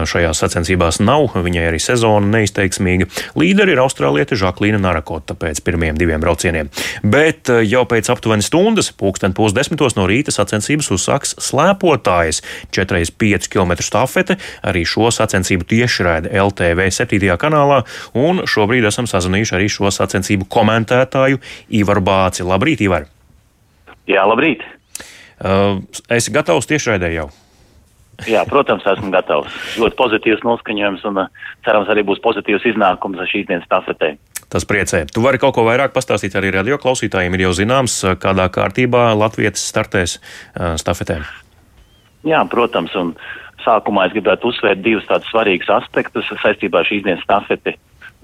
šajās 0.10 0.42
sacensībās 0.44 1.02
nav. 1.04 1.30
Viņai 1.36 1.66
arī 1.70 1.80
sezona 1.84 2.30
neizteiksmīga. 2.38 3.08
Līderi 3.40 3.76
ir 3.76 3.82
austrāliete 3.84 4.38
Žaklīna 4.40 4.80
Narakota 4.82 5.36
pēc 5.38 5.62
pirmiem 5.66 5.98
diviem 6.00 6.24
braucieniem. 6.24 6.72
Bet 7.04 7.52
jau 7.68 7.84
pēc 7.90 8.10
aptuveni 8.14 8.46
stundas, 8.46 8.92
pulksten 8.96 9.36
pusdesmitos 9.38 9.98
no 10.00 10.08
rīta 10.10 10.34
sacensības 10.34 10.92
uzsāks 10.96 11.36
slēpotājs 11.44 12.42
4,5 12.76 13.52
km 13.52 13.78
stafete. 13.84 14.38
Arī 14.68 14.86
šo 14.88 15.12
sacensību 15.14 15.68
tiešraide 15.68 16.32
LTV 16.32 16.90
7. 16.94 17.36
kanālā, 17.40 17.84
un 18.18 18.46
šobrīd 18.48 18.88
esam 18.88 19.10
sazvanījuši 19.10 19.58
arī 19.60 19.70
šo 19.72 19.92
sacensību 19.94 20.50
komentētāju 20.52 21.42
Ivaru 21.82 22.04
Bāci. 22.08 22.48
Labrīt, 22.48 22.84
Ivar! 22.88 23.08
Jā, 24.08 24.24
labrīt! 24.28 24.64
Uh, 25.38 25.84
esi 26.10 26.32
gatavs 26.34 26.66
tiešraidē 26.70 27.12
jau? 27.14 27.28
Jā, 28.26 28.42
protams, 28.50 28.86
esmu 28.90 29.12
gatavs. 29.14 29.54
Ļoti 29.78 29.98
pozitīvs 30.00 30.42
noskaņojums 30.46 31.04
un 31.06 31.22
uh, 31.22 31.28
cerams 31.68 31.90
arī 31.94 32.02
būs 32.08 32.22
pozitīvs 32.24 32.66
iznākums 32.72 33.22
ar 33.22 33.30
šīs 33.30 33.46
dienas 33.46 33.68
stafetē. 33.70 34.16
Tas 34.50 34.66
priecē. 34.66 35.04
Tu 35.12 35.22
vari 35.22 35.38
kaut 35.42 35.54
ko 35.54 35.66
vairāk 35.68 35.94
pastāstīt 35.94 36.34
arī 36.40 36.50
radio 36.56 36.80
klausītājiem. 36.82 37.36
Ir 37.38 37.46
jau 37.46 37.54
zināms, 37.60 38.00
uh, 38.08 38.16
kādā 38.18 38.48
kārtībā 38.50 39.12
Latvijas 39.14 39.62
startēs 39.62 40.18
uh, 40.18 40.74
stafetē. 40.82 41.20
Jā, 42.26 42.42
protams, 42.50 42.96
un 42.98 43.14
sākumā 43.62 44.08
es 44.08 44.16
gribētu 44.18 44.50
uzsvērt 44.50 44.82
divus 44.82 45.06
tādus 45.06 45.30
svarīgus 45.30 45.70
aspektus 45.78 46.32
saistībā 46.42 46.82
ar 46.82 46.90
šīs 46.90 47.06
dienas 47.06 47.22
stafeti. 47.28 47.76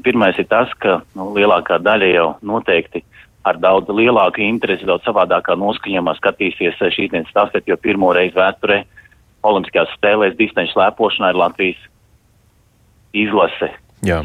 Pirmais 0.03 0.39
ir 0.41 0.49
tas, 0.49 0.73
ka 0.81 1.03
nu, 1.13 1.29
lielākā 1.37 1.77
daļa 1.85 2.09
jau 2.15 2.27
noteikti 2.41 3.03
ar 3.45 3.59
daudz 3.61 3.91
lielāku 3.93 4.41
interesi, 4.41 4.87
daudz 4.89 5.05
savādākā 5.05 5.53
noskaņojumā 5.59 6.15
skatīsies 6.17 6.81
šīs 6.81 7.11
dienas 7.13 7.29
stafeti, 7.29 7.69
jo 7.69 7.77
pirmo 7.77 8.09
reizi 8.15 8.39
vēsturē 8.39 8.81
Olimpiskajās 9.43 9.91
spēlēs 9.97 10.37
distanču 10.39 10.75
slēpošanā 10.77 11.33
ir 11.33 11.39
Latvijas 11.39 11.81
izlase. 13.13 13.73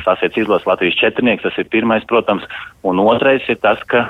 Stafets 0.03 0.39
izlase 0.41 0.67
Latvijas 0.67 0.99
četrnieks, 0.99 1.45
tas 1.47 1.59
ir 1.59 1.69
pirmais, 1.71 2.07
protams, 2.09 2.47
un 2.83 2.99
otrais 3.03 3.45
ir 3.51 3.61
tas, 3.63 3.83
ka 3.87 4.09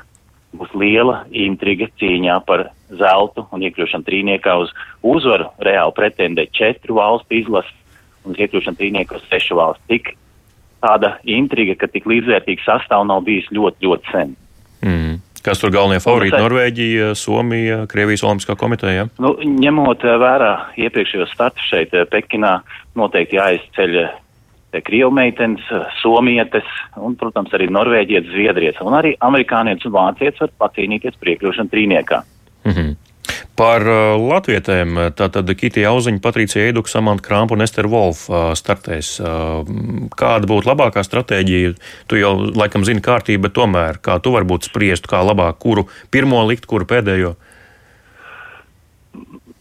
būs 0.56 0.70
liela 0.76 1.22
intriga 1.34 1.88
cīņā 2.00 2.38
par 2.48 2.70
zeltu 2.88 3.44
un 3.52 3.64
iekļūšanu 3.68 4.06
trīniekā 4.06 4.54
uz 4.62 4.72
uzvaru. 5.04 5.50
Reāli 5.60 5.96
pretendē 5.96 6.46
četru 6.56 6.96
valstu 7.00 7.36
izlasi 7.42 7.74
un 8.24 8.36
iekļūšanu 8.38 8.80
trīniekā 8.80 9.20
uz 9.20 9.28
sešu 9.28 9.58
valstu. 9.60 9.84
Tik 9.92 10.14
tāda 10.84 11.16
intriga, 11.28 11.76
ka 11.76 11.90
tik 11.92 12.08
līdzvērtīga 12.08 12.64
sastāv 12.64 13.04
nav 13.08 13.24
bijis 13.26 13.50
ļoti, 13.52 13.84
ļoti 13.84 14.14
sen. 14.14 14.36
Mm. 14.84 15.16
Kas 15.44 15.60
tur 15.62 15.72
galvenie 15.74 16.00
favorīti? 16.02 16.38
Norvēģija, 16.38 17.10
Somija, 17.18 17.82
Krievijas 17.90 18.24
Olimpiskā 18.26 18.56
komiteja? 18.58 19.08
Nu, 19.22 19.34
ņemot 19.38 20.06
vērā 20.22 20.52
iepriekšējos 20.80 21.34
startus 21.34 21.68
šeit, 21.70 21.94
Pekinā, 22.12 22.58
noteikti 22.98 23.38
jāizceļ 23.38 23.98
Krievu 24.84 25.10
meitenes, 25.14 25.64
Somietes 26.02 26.66
un, 27.00 27.16
protams, 27.16 27.52
arī 27.56 27.70
Norvēģietis, 27.72 28.34
Zviedrietis 28.34 28.82
un 28.84 28.98
arī 28.98 29.14
amerikānietis 29.24 29.88
un 29.88 29.96
vācietis 29.96 30.42
var 30.44 30.52
pacīnīties 30.66 31.16
priekļūšanu 31.22 31.72
trīniekā. 31.72 32.22
Mm 32.66 32.72
-hmm. 32.72 32.96
Par 33.58 33.82
uh, 33.82 34.14
latvietēm 34.22 34.98
tātad 35.18 35.48
Kitija 35.58 35.90
Auziņa, 35.90 36.20
Patricija 36.22 36.68
Eiduka, 36.68 36.90
Samanta 36.92 37.24
Krampa 37.26 37.56
un 37.56 37.64
Ester 37.64 37.88
Wolf 37.90 38.28
uh, 38.30 38.52
startēs. 38.58 39.16
Uh, 39.18 39.66
kāda 40.14 40.46
būtu 40.46 40.70
labākā 40.70 41.02
stratēģija? 41.02 41.72
Tu 42.06 42.20
jau 42.20 42.36
laikam 42.54 42.86
zini 42.86 43.02
kārtību, 43.02 43.48
bet 43.48 43.56
tomēr 43.58 43.98
kā 44.04 44.20
tu 44.22 44.30
varbūt 44.36 44.68
spriestu, 44.70 45.10
kā 45.10 45.24
labāk, 45.26 45.58
kuru 45.64 45.88
pirmo 46.14 46.44
likt, 46.46 46.68
kuru 46.70 46.86
pēdējo? 46.86 47.34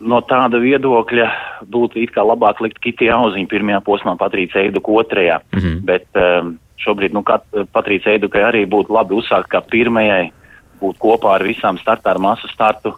No 0.08 0.22
tāda 0.22 0.62
viedokļa 0.62 1.32
būtu 1.66 1.98
it 2.04 2.14
kā 2.14 2.22
labāk 2.22 2.62
likt 2.62 2.78
Kitija 2.84 3.18
Auziņa 3.18 3.50
pirmajā 3.50 3.82
posmā, 3.88 4.14
Patricija 4.20 4.68
Eiduka 4.68 4.94
otrajā. 4.94 5.40
Mm 5.56 5.60
-hmm. 5.60 5.82
Bet 5.90 6.06
um, 6.14 6.54
šobrīd, 6.78 7.18
nu, 7.18 7.26
Patricija 7.74 8.14
Eidukai 8.14 8.46
arī 8.46 8.64
būtu 8.70 8.94
labi 8.94 9.18
uzsākt 9.18 9.50
kā 9.50 9.62
pirmajai, 9.66 10.30
būt 10.78 11.02
kopā 11.02 11.34
ar 11.36 11.44
visām 11.44 11.82
startā 11.82 12.14
ar 12.14 12.22
masu 12.22 12.48
startu 12.54 12.94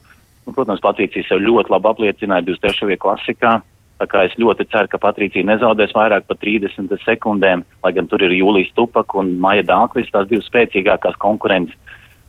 Nu, 0.49 0.55
protams, 0.57 0.81
Patricija 0.81 1.21
sev 1.27 1.43
ļoti 1.45 1.69
labi 1.69 1.85
apliecināja 1.91 2.41
23. 2.47 2.95
klasikā. 2.97 3.59
Tā 4.01 4.05
kā 4.09 4.23
es 4.25 4.33
ļoti 4.41 4.65
ceru, 4.71 4.89
ka 4.89 4.97
Patricija 5.03 5.45
nezaudēs 5.45 5.93
vairāk 5.93 6.25
par 6.25 6.39
30 6.41 6.89
sekundēm, 7.03 7.61
lai 7.83 7.91
gan 7.93 8.07
tur 8.09 8.23
ir 8.25 8.33
Jūlijas 8.33 8.71
Tupak 8.73 9.13
un 9.19 9.35
Maija 9.43 9.67
Dāklis, 9.67 10.09
tās 10.09 10.25
divas 10.31 10.47
spēcīgākās 10.49 11.19
konkurences. 11.21 11.77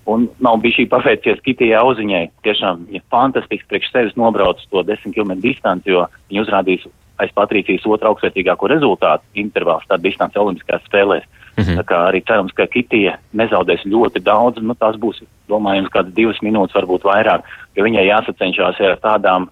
Un 0.04 0.26
nav 0.44 0.58
bijis 0.60 0.82
šī 0.82 0.86
paveicies 0.92 1.40
Kitijai 1.46 1.80
Auziņai. 1.80 2.26
Tiešām 2.44 2.84
viņa 2.90 3.06
fantastiski 3.14 3.70
priekš 3.72 3.88
sevis 3.94 4.18
nobrauc 4.20 4.60
to 4.68 4.84
10 4.84 5.16
km 5.16 5.38
distanci, 5.40 5.94
jo 5.94 6.04
viņa 6.28 6.44
uzrādīs 6.44 6.84
aiz 7.20 7.32
Patricijas 7.36 7.86
otru 7.86 8.10
augstvērtīgāko 8.10 8.70
rezultātu 8.72 9.42
intervālu 9.42 9.84
starp 9.84 10.02
distanci 10.04 10.40
Olimpiskās 10.40 10.82
spēlēs. 10.88 11.28
Mm 11.56 11.64
-hmm. 11.64 11.76
Tā 11.80 11.84
kā 11.84 11.98
arī 12.08 12.22
cerams, 12.26 12.52
ka 12.52 12.66
Kitija 12.66 13.18
nezaudēs 13.34 13.84
ļoti 13.84 14.22
daudz, 14.24 14.62
nu 14.62 14.74
tās 14.74 14.96
būs, 14.96 15.22
domājams, 15.48 15.92
kādas 15.92 16.14
divas 16.14 16.38
minūtes, 16.42 16.74
varbūt 16.74 17.04
vairāk, 17.04 17.42
jo 17.76 17.84
viņai 17.84 18.06
jāsacenšās 18.06 18.80
ar 18.80 18.98
tādām 19.02 19.48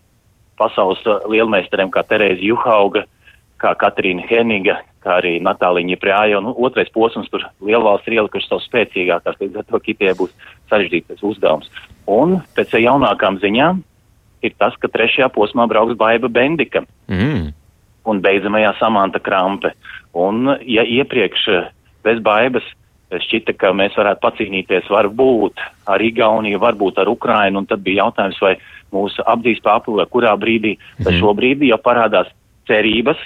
pasaules 0.58 1.02
lielmeistariem 1.28 1.90
kā 1.90 2.02
Terēza 2.02 2.42
Juhauga, 2.42 3.04
kā 3.58 3.74
Katrīna 3.74 4.22
Heniga, 4.30 4.78
kā 5.02 5.18
arī 5.18 5.38
Natālija 5.42 5.86
Ņeprāja, 5.90 6.38
un 6.38 6.48
nu, 6.50 6.54
otrais 6.66 6.90
posms 6.94 7.28
tur 7.30 7.44
lielvalsts 7.64 8.08
ir 8.08 8.18
ielikuši 8.18 8.48
savu 8.48 8.62
spēcīgākās, 8.66 9.38
līdz 9.40 9.60
ar 9.60 9.68
to 9.68 9.80
Kitijai 9.82 10.14
būs 10.18 10.34
sarežģītais 10.70 11.22
uzdevums. 11.22 11.70
Un 12.06 12.40
pēc 12.56 12.74
jaunākām 12.78 13.38
ziņām 13.42 13.82
ir 14.42 14.54
tas, 14.58 14.76
ka 14.80 14.90
trešajā 14.90 15.30
posmā 15.34 15.66
brauks 15.70 15.98
Baiba 15.98 16.30
Bendika. 16.30 16.84
Mm. 17.10 17.52
Un 18.08 18.22
beidzamajā 18.24 18.72
Samanta 18.78 19.20
Krampe. 19.20 19.74
Un, 20.16 20.48
ja 20.64 20.84
iepriekš 20.86 21.48
bez 22.06 22.20
baibas 22.24 22.64
šķita, 23.08 23.54
ka 23.56 23.72
mēs 23.76 23.96
varētu 23.96 24.20
pacīnīties 24.24 24.90
varbūt 24.92 25.62
ar 25.88 26.02
Igauniju, 26.04 26.60
varbūt 26.60 27.00
ar 27.00 27.08
Ukrainu, 27.08 27.62
un 27.62 27.68
tad 27.68 27.80
bija 27.84 28.04
jautājums, 28.04 28.40
vai 28.44 28.54
mūs 28.92 29.16
apdzīs 29.24 29.62
papilē, 29.64 30.04
kurā 30.12 30.34
brīdī, 30.40 30.76
bet 31.00 31.14
mm. 31.14 31.20
šobrīd 31.22 31.64
jau 31.68 31.78
parādās 31.84 32.28
cerības, 32.68 33.20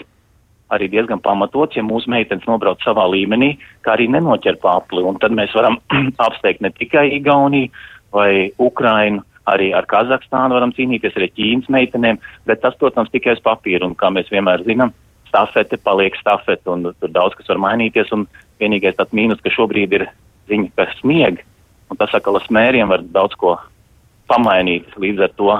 arī 0.73 0.89
diezgan 0.93 1.21
pamatots, 1.23 1.77
ja 1.77 1.85
mūsu 1.85 2.11
meitenes 2.13 2.47
nobrauc 2.49 2.81
savā 2.85 3.05
līmenī, 3.11 3.57
kā 3.85 3.97
arī 3.97 4.09
nenoķer 4.13 4.61
papli, 4.63 5.03
un 5.05 5.19
tad 5.21 5.35
mēs 5.37 5.55
varam 5.57 5.81
apsteigt 6.27 6.63
ne 6.65 6.71
tikai 6.79 7.09
Igauniju 7.19 7.73
vai 8.15 8.53
Ukrainu, 8.63 9.27
arī 9.51 9.73
ar 9.75 9.87
Kazahstānu 9.91 10.57
varam 10.57 10.73
cīnīties, 10.77 11.17
arī 11.19 11.31
Ķīnas 11.37 11.71
meitenēm, 11.73 12.21
bet 12.47 12.63
tas, 12.63 12.77
protams, 12.79 13.11
tikai 13.13 13.37
uz 13.37 13.43
papīra, 13.45 13.87
un 13.87 13.97
kā 13.99 14.13
mēs 14.15 14.31
vienmēr 14.33 14.65
zinām, 14.67 14.93
stafete 15.29 15.79
paliek 15.81 16.17
stafete, 16.21 16.69
un 16.71 16.93
tur 16.93 17.11
daudz 17.11 17.37
kas 17.39 17.49
var 17.51 17.61
mainīties, 17.65 18.13
un 18.15 18.27
vienīgais 18.61 18.99
tāds 18.99 19.15
mīnus, 19.17 19.41
ka 19.43 19.53
šobrīd 19.53 19.97
ir 19.97 20.07
ziņa, 20.51 20.73
ka 20.77 20.89
snieg, 21.01 21.43
un 21.91 22.01
tas 22.01 22.13
atkal 22.15 22.39
ar 22.39 22.47
smēriem 22.47 22.91
var 22.93 23.05
daudz 23.15 23.37
ko 23.41 23.57
pamainīt. 24.31 24.93
Līdz 25.01 25.25
ar 25.27 25.33
to 25.39 25.55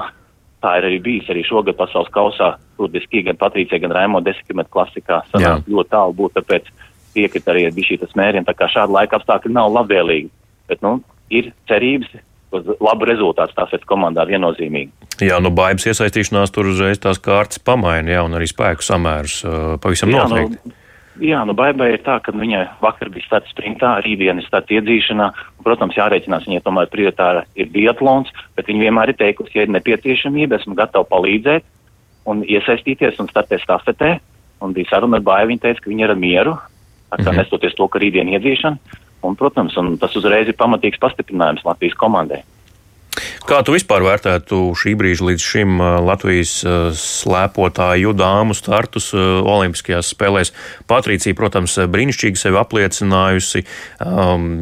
tā 0.63 0.77
ir 0.79 0.87
arī 0.87 0.99
bijis 1.03 1.29
arī 1.31 1.43
šogad 1.47 1.77
pasaules 1.79 2.11
kausā, 2.13 2.53
tur 2.77 2.91
diski 2.93 3.23
gan 3.25 3.39
Patricija, 3.39 3.81
gan 3.83 3.95
Raimo 3.95 4.21
desmitmetu 4.23 4.71
klasikā 4.77 5.23
sanāk 5.31 5.67
ļoti 5.67 5.91
tālu 5.91 6.15
būt, 6.21 6.37
tāpēc 6.39 6.69
piekrīt 7.13 7.49
arī 7.51 7.65
ar 7.67 7.75
bišķīta 7.75 8.09
smēriem, 8.13 8.45
tā 8.47 8.55
kā 8.57 8.69
šāda 8.71 8.95
laika 8.95 9.19
apstākļi 9.19 9.53
nav 9.53 9.73
labvēlīgi. 9.73 10.31
Bet, 10.71 10.81
nu, 10.85 10.95
ir 11.33 11.51
cerības, 11.69 12.13
labu 12.53 13.09
rezultātu 13.09 13.55
stāsies 13.55 13.83
komandā 13.89 14.25
viennozīmīgi. 14.29 14.91
Jā, 15.25 15.39
nu 15.43 15.49
baigas 15.53 15.87
iesaistīšanās 15.89 16.53
tur 16.53 16.69
uzreiz 16.71 17.01
tās 17.01 17.21
kārtas 17.23 17.59
pamaina, 17.59 18.17
jā, 18.17 18.23
un 18.25 18.37
arī 18.37 18.47
spēku 18.49 18.85
samērus 18.85 19.41
pavisam 19.81 20.13
jā, 20.13 20.23
noteikti. 20.23 20.61
Nu, 20.63 20.79
Jā, 21.21 21.43
nu 21.45 21.53
baigai 21.53 21.91
ir 21.93 22.01
tā, 22.01 22.15
ka 22.25 22.33
viņai 22.33 22.63
vakar 22.81 23.11
bija 23.13 23.27
starts 23.27 23.51
sprintā, 23.53 23.91
rītdien 24.01 24.39
ir 24.41 24.47
starts 24.47 24.73
iedzīšanā. 24.73 25.27
Protams, 25.61 25.93
jārēķinās, 25.99 26.47
viņai 26.49 26.63
tomēr 26.65 26.89
prioritāra 26.89 27.43
ir 27.53 27.69
biatlons, 27.69 28.31
bet 28.57 28.71
viņa 28.71 28.87
vienmēr 28.87 29.13
ir 29.13 29.19
teikusi, 29.19 29.53
ja 29.59 29.67
ir 29.67 29.73
nepieciešamība, 29.75 30.57
esmu 30.57 30.73
gatava 30.79 31.05
palīdzēt 31.11 31.67
un 32.25 32.41
iesaistīties 32.47 33.21
un 33.21 33.29
startēt 33.29 33.61
stafetē. 33.61 34.15
Un 34.63 34.73
bija 34.73 34.89
saruna 34.89 35.19
ar 35.19 35.25
baigu, 35.27 35.51
viņa 35.51 35.65
teica, 35.67 35.83
ka 35.83 35.91
viņa 35.91 36.05
ir 36.07 36.15
ar 36.15 36.19
mieru, 36.19 36.57
tā 37.11 37.17
kā 37.17 37.21
mm 37.21 37.27
-hmm. 37.27 37.37
nestoties 37.43 37.77
to, 37.77 37.87
ka 37.87 37.99
rītdien 37.99 38.33
iedzīšana. 38.33 38.99
Un, 39.23 39.37
protams, 39.39 39.75
un 39.79 39.95
tas 40.01 40.15
uzreiz 40.19 40.49
ir 40.51 40.57
pamatīgs 40.59 40.99
pastiprinājums 40.99 41.63
Latvijas 41.67 41.95
komandai. 41.99 42.41
Kā 43.43 43.59
tu 43.65 43.73
vispār 43.75 44.05
vērtētu 44.05 44.57
šī 44.79 44.93
brīža 44.97 45.25
līdz 45.27 45.43
šim 45.43 45.81
Latvijas 46.07 46.53
slēpotāju 46.97 48.13
dāmu 48.15 48.55
startus 48.55 49.09
Olimpiskajās 49.13 50.13
spēlēs? 50.13 50.53
Patricija, 50.87 51.35
protams, 51.37 51.75
brīnišķīgi 51.91 52.39
sevi 52.39 52.59
apliecinājusi 52.61 53.63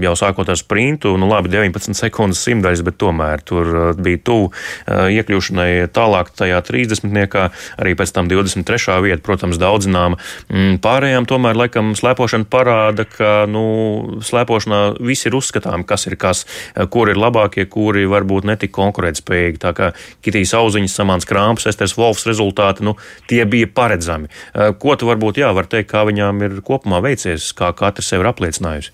jau 0.02 0.14
sākot 0.18 0.50
ar 0.50 0.60
sprintu, 0.60 1.14
nu 1.22 1.30
labi, 1.30 1.52
19 1.54 1.98
sekundes 1.98 2.42
simtdaļas, 2.42 2.84
bet 2.88 2.98
tomēr 3.02 3.44
tur 3.46 3.70
bija 4.02 4.22
tuvu 4.26 4.50
iekļūšanai 4.90 5.70
tālāk 5.94 6.34
tajā 6.42 6.60
30. 6.66 7.38
arī 7.78 7.96
pēc 8.00 8.16
tam 8.16 8.32
23. 8.32 8.98
vieta, 9.06 9.22
protams, 9.26 9.62
daudzināma. 9.62 10.18
Mm, 10.50 10.82
pārējām 10.84 11.30
tomēr, 11.30 11.60
laikam, 11.64 11.94
slēpošana 11.98 12.50
parāda, 12.52 13.06
ka, 13.06 13.46
nu, 13.50 14.20
slēpošanā 14.26 14.82
viss 15.00 15.30
ir 15.30 15.38
uzskatām, 15.38 15.86
kas 15.88 16.10
ir 16.10 16.18
kas, 16.20 16.44
kur 16.92 17.14
ir 17.14 17.22
labākie, 17.22 17.68
kuri 17.70 18.08
varbūt 18.10 18.41
netik 18.48 18.72
tik 18.72 18.78
konkurētspējīgi. 18.80 19.62
Tā 19.62 19.74
kā 19.78 19.92
Kitijas 20.24 20.56
auziņas, 20.58 20.98
Samants 20.98 21.28
Krāms, 21.30 21.68
Esters 21.70 21.96
Volfs 22.00 22.28
rezultāti, 22.30 22.86
nu, 22.88 22.96
tie 23.28 23.44
bija 23.46 23.68
paredzami. 23.68 24.32
Ko 24.80 24.96
tu 24.96 25.10
varbūt, 25.12 25.42
jā, 25.44 25.52
var 25.54 25.68
teikt, 25.68 25.92
kā 25.92 26.06
viņām 26.08 26.46
ir 26.48 26.62
kopumā 26.66 27.02
veicies, 27.04 27.52
kā 27.58 27.74
katra 27.78 28.06
sev 28.06 28.24
ir 28.24 28.32
apliecinājusi? 28.32 28.94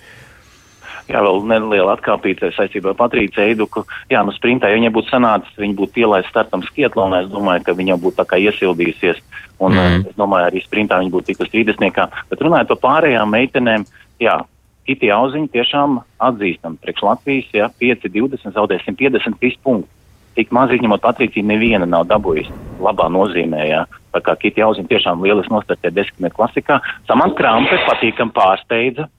Jā, 1.08 1.22
vēl 1.24 1.46
neliela 1.48 1.94
atkāpīte 1.96 2.50
saistībā 2.52 2.92
ar 2.92 2.98
Patrīcu 3.00 3.40
Eiduku. 3.40 3.86
Jā, 4.12 4.26
nu 4.28 4.34
sprintā, 4.36 4.68
ja 4.68 4.76
viņa 4.76 4.92
būtu 4.92 5.08
sanācis, 5.08 5.54
viņa 5.56 5.78
būtu 5.78 6.02
ielaist 6.04 6.28
startam 6.34 6.66
skietlonā, 6.68 7.22
es 7.24 7.30
domāju, 7.32 7.64
ka 7.64 7.78
viņa 7.78 7.96
būtu 8.04 8.20
tā 8.20 8.26
kā 8.28 8.40
iesildījusies. 8.44 9.22
Un 9.64 9.78
mm. 9.78 10.04
es 10.12 10.18
domāju, 10.20 10.50
arī 10.50 10.64
sprintā 10.66 11.00
viņa 11.00 11.14
būtu 11.14 11.32
tikus 11.32 11.54
30. 11.54 12.20
Bet 12.28 12.44
runājot 12.44 12.74
par 12.74 12.82
pārējām 12.84 13.32
meitenēm, 13.38 13.88
jā, 14.20 14.36
Kitija 14.88 15.20
auziņa 15.20 15.52
tiešām 15.54 16.00
atzīstam. 16.24 16.78
Priekš 16.82 17.04
Latvijas, 17.04 17.54
jā, 17.56 17.70
5-20 17.82 18.56
zaudē 18.56 18.80
153 18.86 19.62
punktus. 19.64 19.94
Tik 20.38 20.52
maz 20.54 20.70
izņemot 20.76 21.02
Patrīciju, 21.02 21.48
neviena 21.50 21.88
nav 21.90 22.06
dabūjusi 22.12 22.54
labā 22.84 23.08
nozīmē, 23.10 23.64
jā. 23.72 23.86
Tā 24.14 24.22
kā 24.24 24.36
Kitija 24.38 24.68
auziņa 24.70 24.92
tiešām 24.92 25.24
lieliski 25.26 25.54
nostartē 25.54 25.90
desmitmetru 25.92 26.38
klasikā. 26.38 26.78
Samants 27.10 27.38
Krampe 27.40 27.80
patīkam 27.88 28.30
pārsteidza 28.36 29.10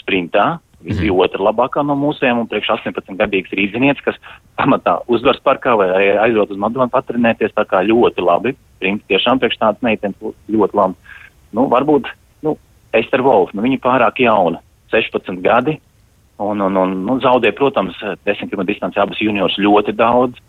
sprintā, 0.00 0.56
Viņa 0.80 1.02
bija 1.02 1.14
otra 1.26 1.44
labākā 1.44 1.82
no 1.84 1.92
mūsiem, 1.98 2.38
un 2.40 2.46
priekš 2.48 2.70
18 2.78 3.18
gadīgs 3.18 3.52
rīznieks, 3.52 4.00
kas 4.04 4.16
pamatā 4.56 4.96
uzvaras 5.12 5.42
parkā 5.44 5.74
vai 5.76 5.90
aizjūt 6.24 6.54
uz 6.54 6.60
Madonu 6.60 6.88
patrenēties, 6.92 7.52
tā 7.52 7.66
kā 7.68 7.82
ļoti 7.84 8.24
labi. 8.24 8.54
Princis 8.80 9.04
tiešām 9.12 9.42
priekš 9.42 9.58
tādas 9.60 9.84
meitenes 9.84 10.16
ļoti 10.48 10.78
labi. 10.80 10.96
Nu, 11.52 11.66
varbūt, 11.68 12.08
nu, 12.46 12.56
Ester 12.96 13.20
Wolf, 13.26 13.52
nu, 13.52 13.64
viņa 13.66 13.80
pārāk 13.84 14.22
jauna, 14.24 14.62
16 14.92 15.40
gadi, 15.44 15.78
un, 16.40 16.60
un, 16.60 16.76
un 16.76 16.94
nu, 17.06 17.18
zaudē, 17.22 17.52
protams, 17.56 17.98
10 18.26 18.50
km 18.50 18.64
distanci 18.68 19.00
abas 19.00 19.20
juniors 19.20 19.58
ļoti 19.60 19.94
daudz. 19.96 20.40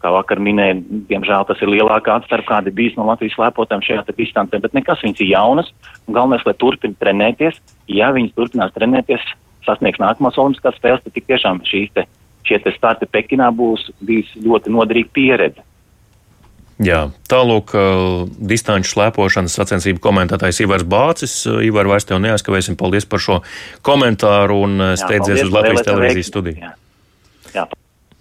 Kā 0.00 0.08
vakar 0.14 0.40
minēja, 0.40 0.78
diemžēl 1.10 1.44
tas 1.44 1.60
ir 1.60 1.68
lielākā 1.74 2.14
atstarp, 2.16 2.46
kāda 2.48 2.72
bijis 2.72 2.94
no 2.96 3.04
Latvijas 3.04 3.34
slēpotājiem 3.36 3.82
šajā 3.84 4.14
distancē, 4.16 4.60
bet 4.62 4.72
nekas 4.72 5.02
viņas 5.04 5.20
ir 5.20 5.28
jaunas, 5.34 5.68
un 6.08 6.16
galvenais, 6.16 6.46
lai 6.48 6.54
turpina 6.56 6.96
trenēties. 7.02 7.58
Ja 7.92 8.08
viņas 8.16 8.32
turpinās 8.38 8.72
trenēties, 8.72 9.26
sasniegs 9.66 10.00
nākamās 10.00 10.40
Olimpiskās 10.40 10.78
spēles, 10.80 11.04
tad 11.04 11.16
tik 11.16 11.28
tiešām 11.28 11.60
šīs 11.68 11.92
te, 11.92 12.06
šie 12.48 12.62
te 12.64 12.72
starti 12.78 13.10
Pekinā 13.12 13.50
būs 13.52 13.90
bijis 14.00 14.32
ļoti 14.40 14.72
noderīga 14.72 15.12
pieredze. 15.18 15.66
Jā, 16.80 17.00
tālāk, 17.28 17.74
distanču 18.52 18.94
slēpošanas 18.94 19.56
sacensību 19.58 20.00
komentētājs 20.00 20.62
Ivars 20.64 20.86
Bācis. 20.88 21.34
Ivar, 21.66 21.90
vairs 21.90 22.08
tev 22.08 22.22
neaizskavēsim. 22.24 22.78
Paldies 22.80 23.04
par 23.04 23.20
šo 23.20 23.40
komentāru 23.84 24.62
un 24.64 24.86
steidzies 24.96 25.44
uz 25.44 25.52
Latvijas 25.52 25.84
televīzijas 25.84 26.32
studiju. 26.32 26.64
Jā. 26.64 26.72
Jā. 27.52 27.68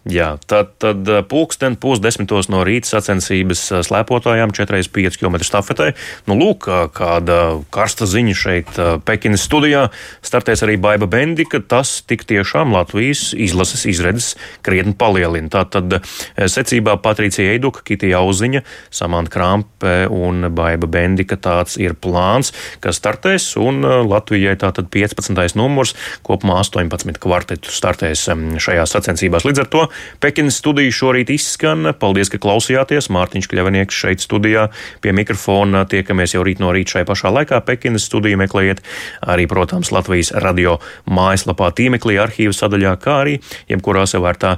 Jā, 0.10 0.30
tad, 0.50 0.72
tad 0.82 1.06
eh, 1.10 1.22
pulksten 1.30 1.76
pusdesmitos 1.78 2.48
no 2.50 2.63
rīta 2.65 2.89
sacensības 2.89 3.62
eh, 3.69 3.82
slēpotājām 3.86 4.54
4,5 4.56 5.19
km 5.22 5.38
stafetē. 5.45 5.91
Nu, 6.30 6.38
lūk, 6.39 6.65
kāda 6.98 7.60
karsta 7.74 8.08
ziņa 8.10 8.36
šeit 8.38 8.80
eh, 8.82 8.95
Pekinas 9.06 9.45
studijā. 9.45 9.88
Startēs 10.26 10.63
arī 10.65 10.80
Baiba 10.82 11.06
Bendika. 11.10 11.62
Tas 11.62 12.00
tik 12.10 12.26
tiešām 12.30 12.74
Latvijas 12.74 13.30
izlases 13.38 13.86
izredzes 13.89 14.32
krietni 14.65 14.95
palielina. 14.98 15.52
Tātad 15.60 16.00
secībā 16.39 16.98
Patricija 17.04 17.54
Eiduka, 17.54 17.84
Kitija 17.86 18.24
Auziņa, 18.24 18.63
Samanta 18.93 19.34
Krampe 19.36 19.93
un 20.10 20.50
Baiba 20.56 20.89
Bendika 20.89 21.38
tāds 21.38 21.78
ir 21.78 21.93
plāns, 21.93 22.54
kas 22.82 22.98
startēs. 22.98 23.52
Un 23.62 23.84
Latvijai 24.10 24.58
tātad 24.60 24.89
15. 24.93 25.38
numurs, 25.60 25.93
kopumā 26.26 26.62
18 26.63 27.22
kvartetu 27.22 27.74
startēs 27.74 28.26
šajās 28.63 28.98
sacensībās. 28.98 29.45
Līdz 29.45 29.65
ar 29.65 29.72
to 29.74 29.86
Pekinas 30.24 30.60
studija 30.60 30.94
šorīt 30.94 31.32
izskan. 31.34 31.94
Paldies, 32.00 32.32
ka 32.32 32.40
klausījāties. 32.42 33.10
Mārtiņš 33.14 33.50
Kļavinieks 33.52 34.02
šeit 34.04 34.24
studijā 34.24 34.68
pie 35.04 35.14
mikrofona. 35.16 35.86
Tiekamies 35.90 36.36
jau 36.36 36.44
rīt 36.48 36.62
no 36.64 36.74
rīta 36.76 36.98
šai 36.98 37.06
pašā 37.10 37.34
laikā. 37.36 37.62
Pekinas 37.68 38.08
studiju 38.10 38.42
meklējiet 38.44 38.84
arī, 39.22 39.48
protams, 39.50 39.94
Latvijas 39.96 40.34
radio 40.46 40.78
mājaslapā 41.10 41.72
tīmeklī 41.78 42.20
arhīvu 42.22 42.56
sadaļā, 42.56 42.96
kā 43.02 43.20
arī 43.24 43.40
jebkurā 43.72 44.06
savērtā 44.10 44.58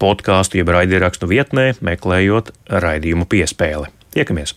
podkāstu 0.00 0.62
jeb 0.62 0.72
raidierakstu 0.74 1.30
vietnē, 1.30 1.72
meklējot 1.84 2.54
raidījumu 2.70 3.28
piespēli. 3.30 3.90
Tiekamies! 4.14 4.56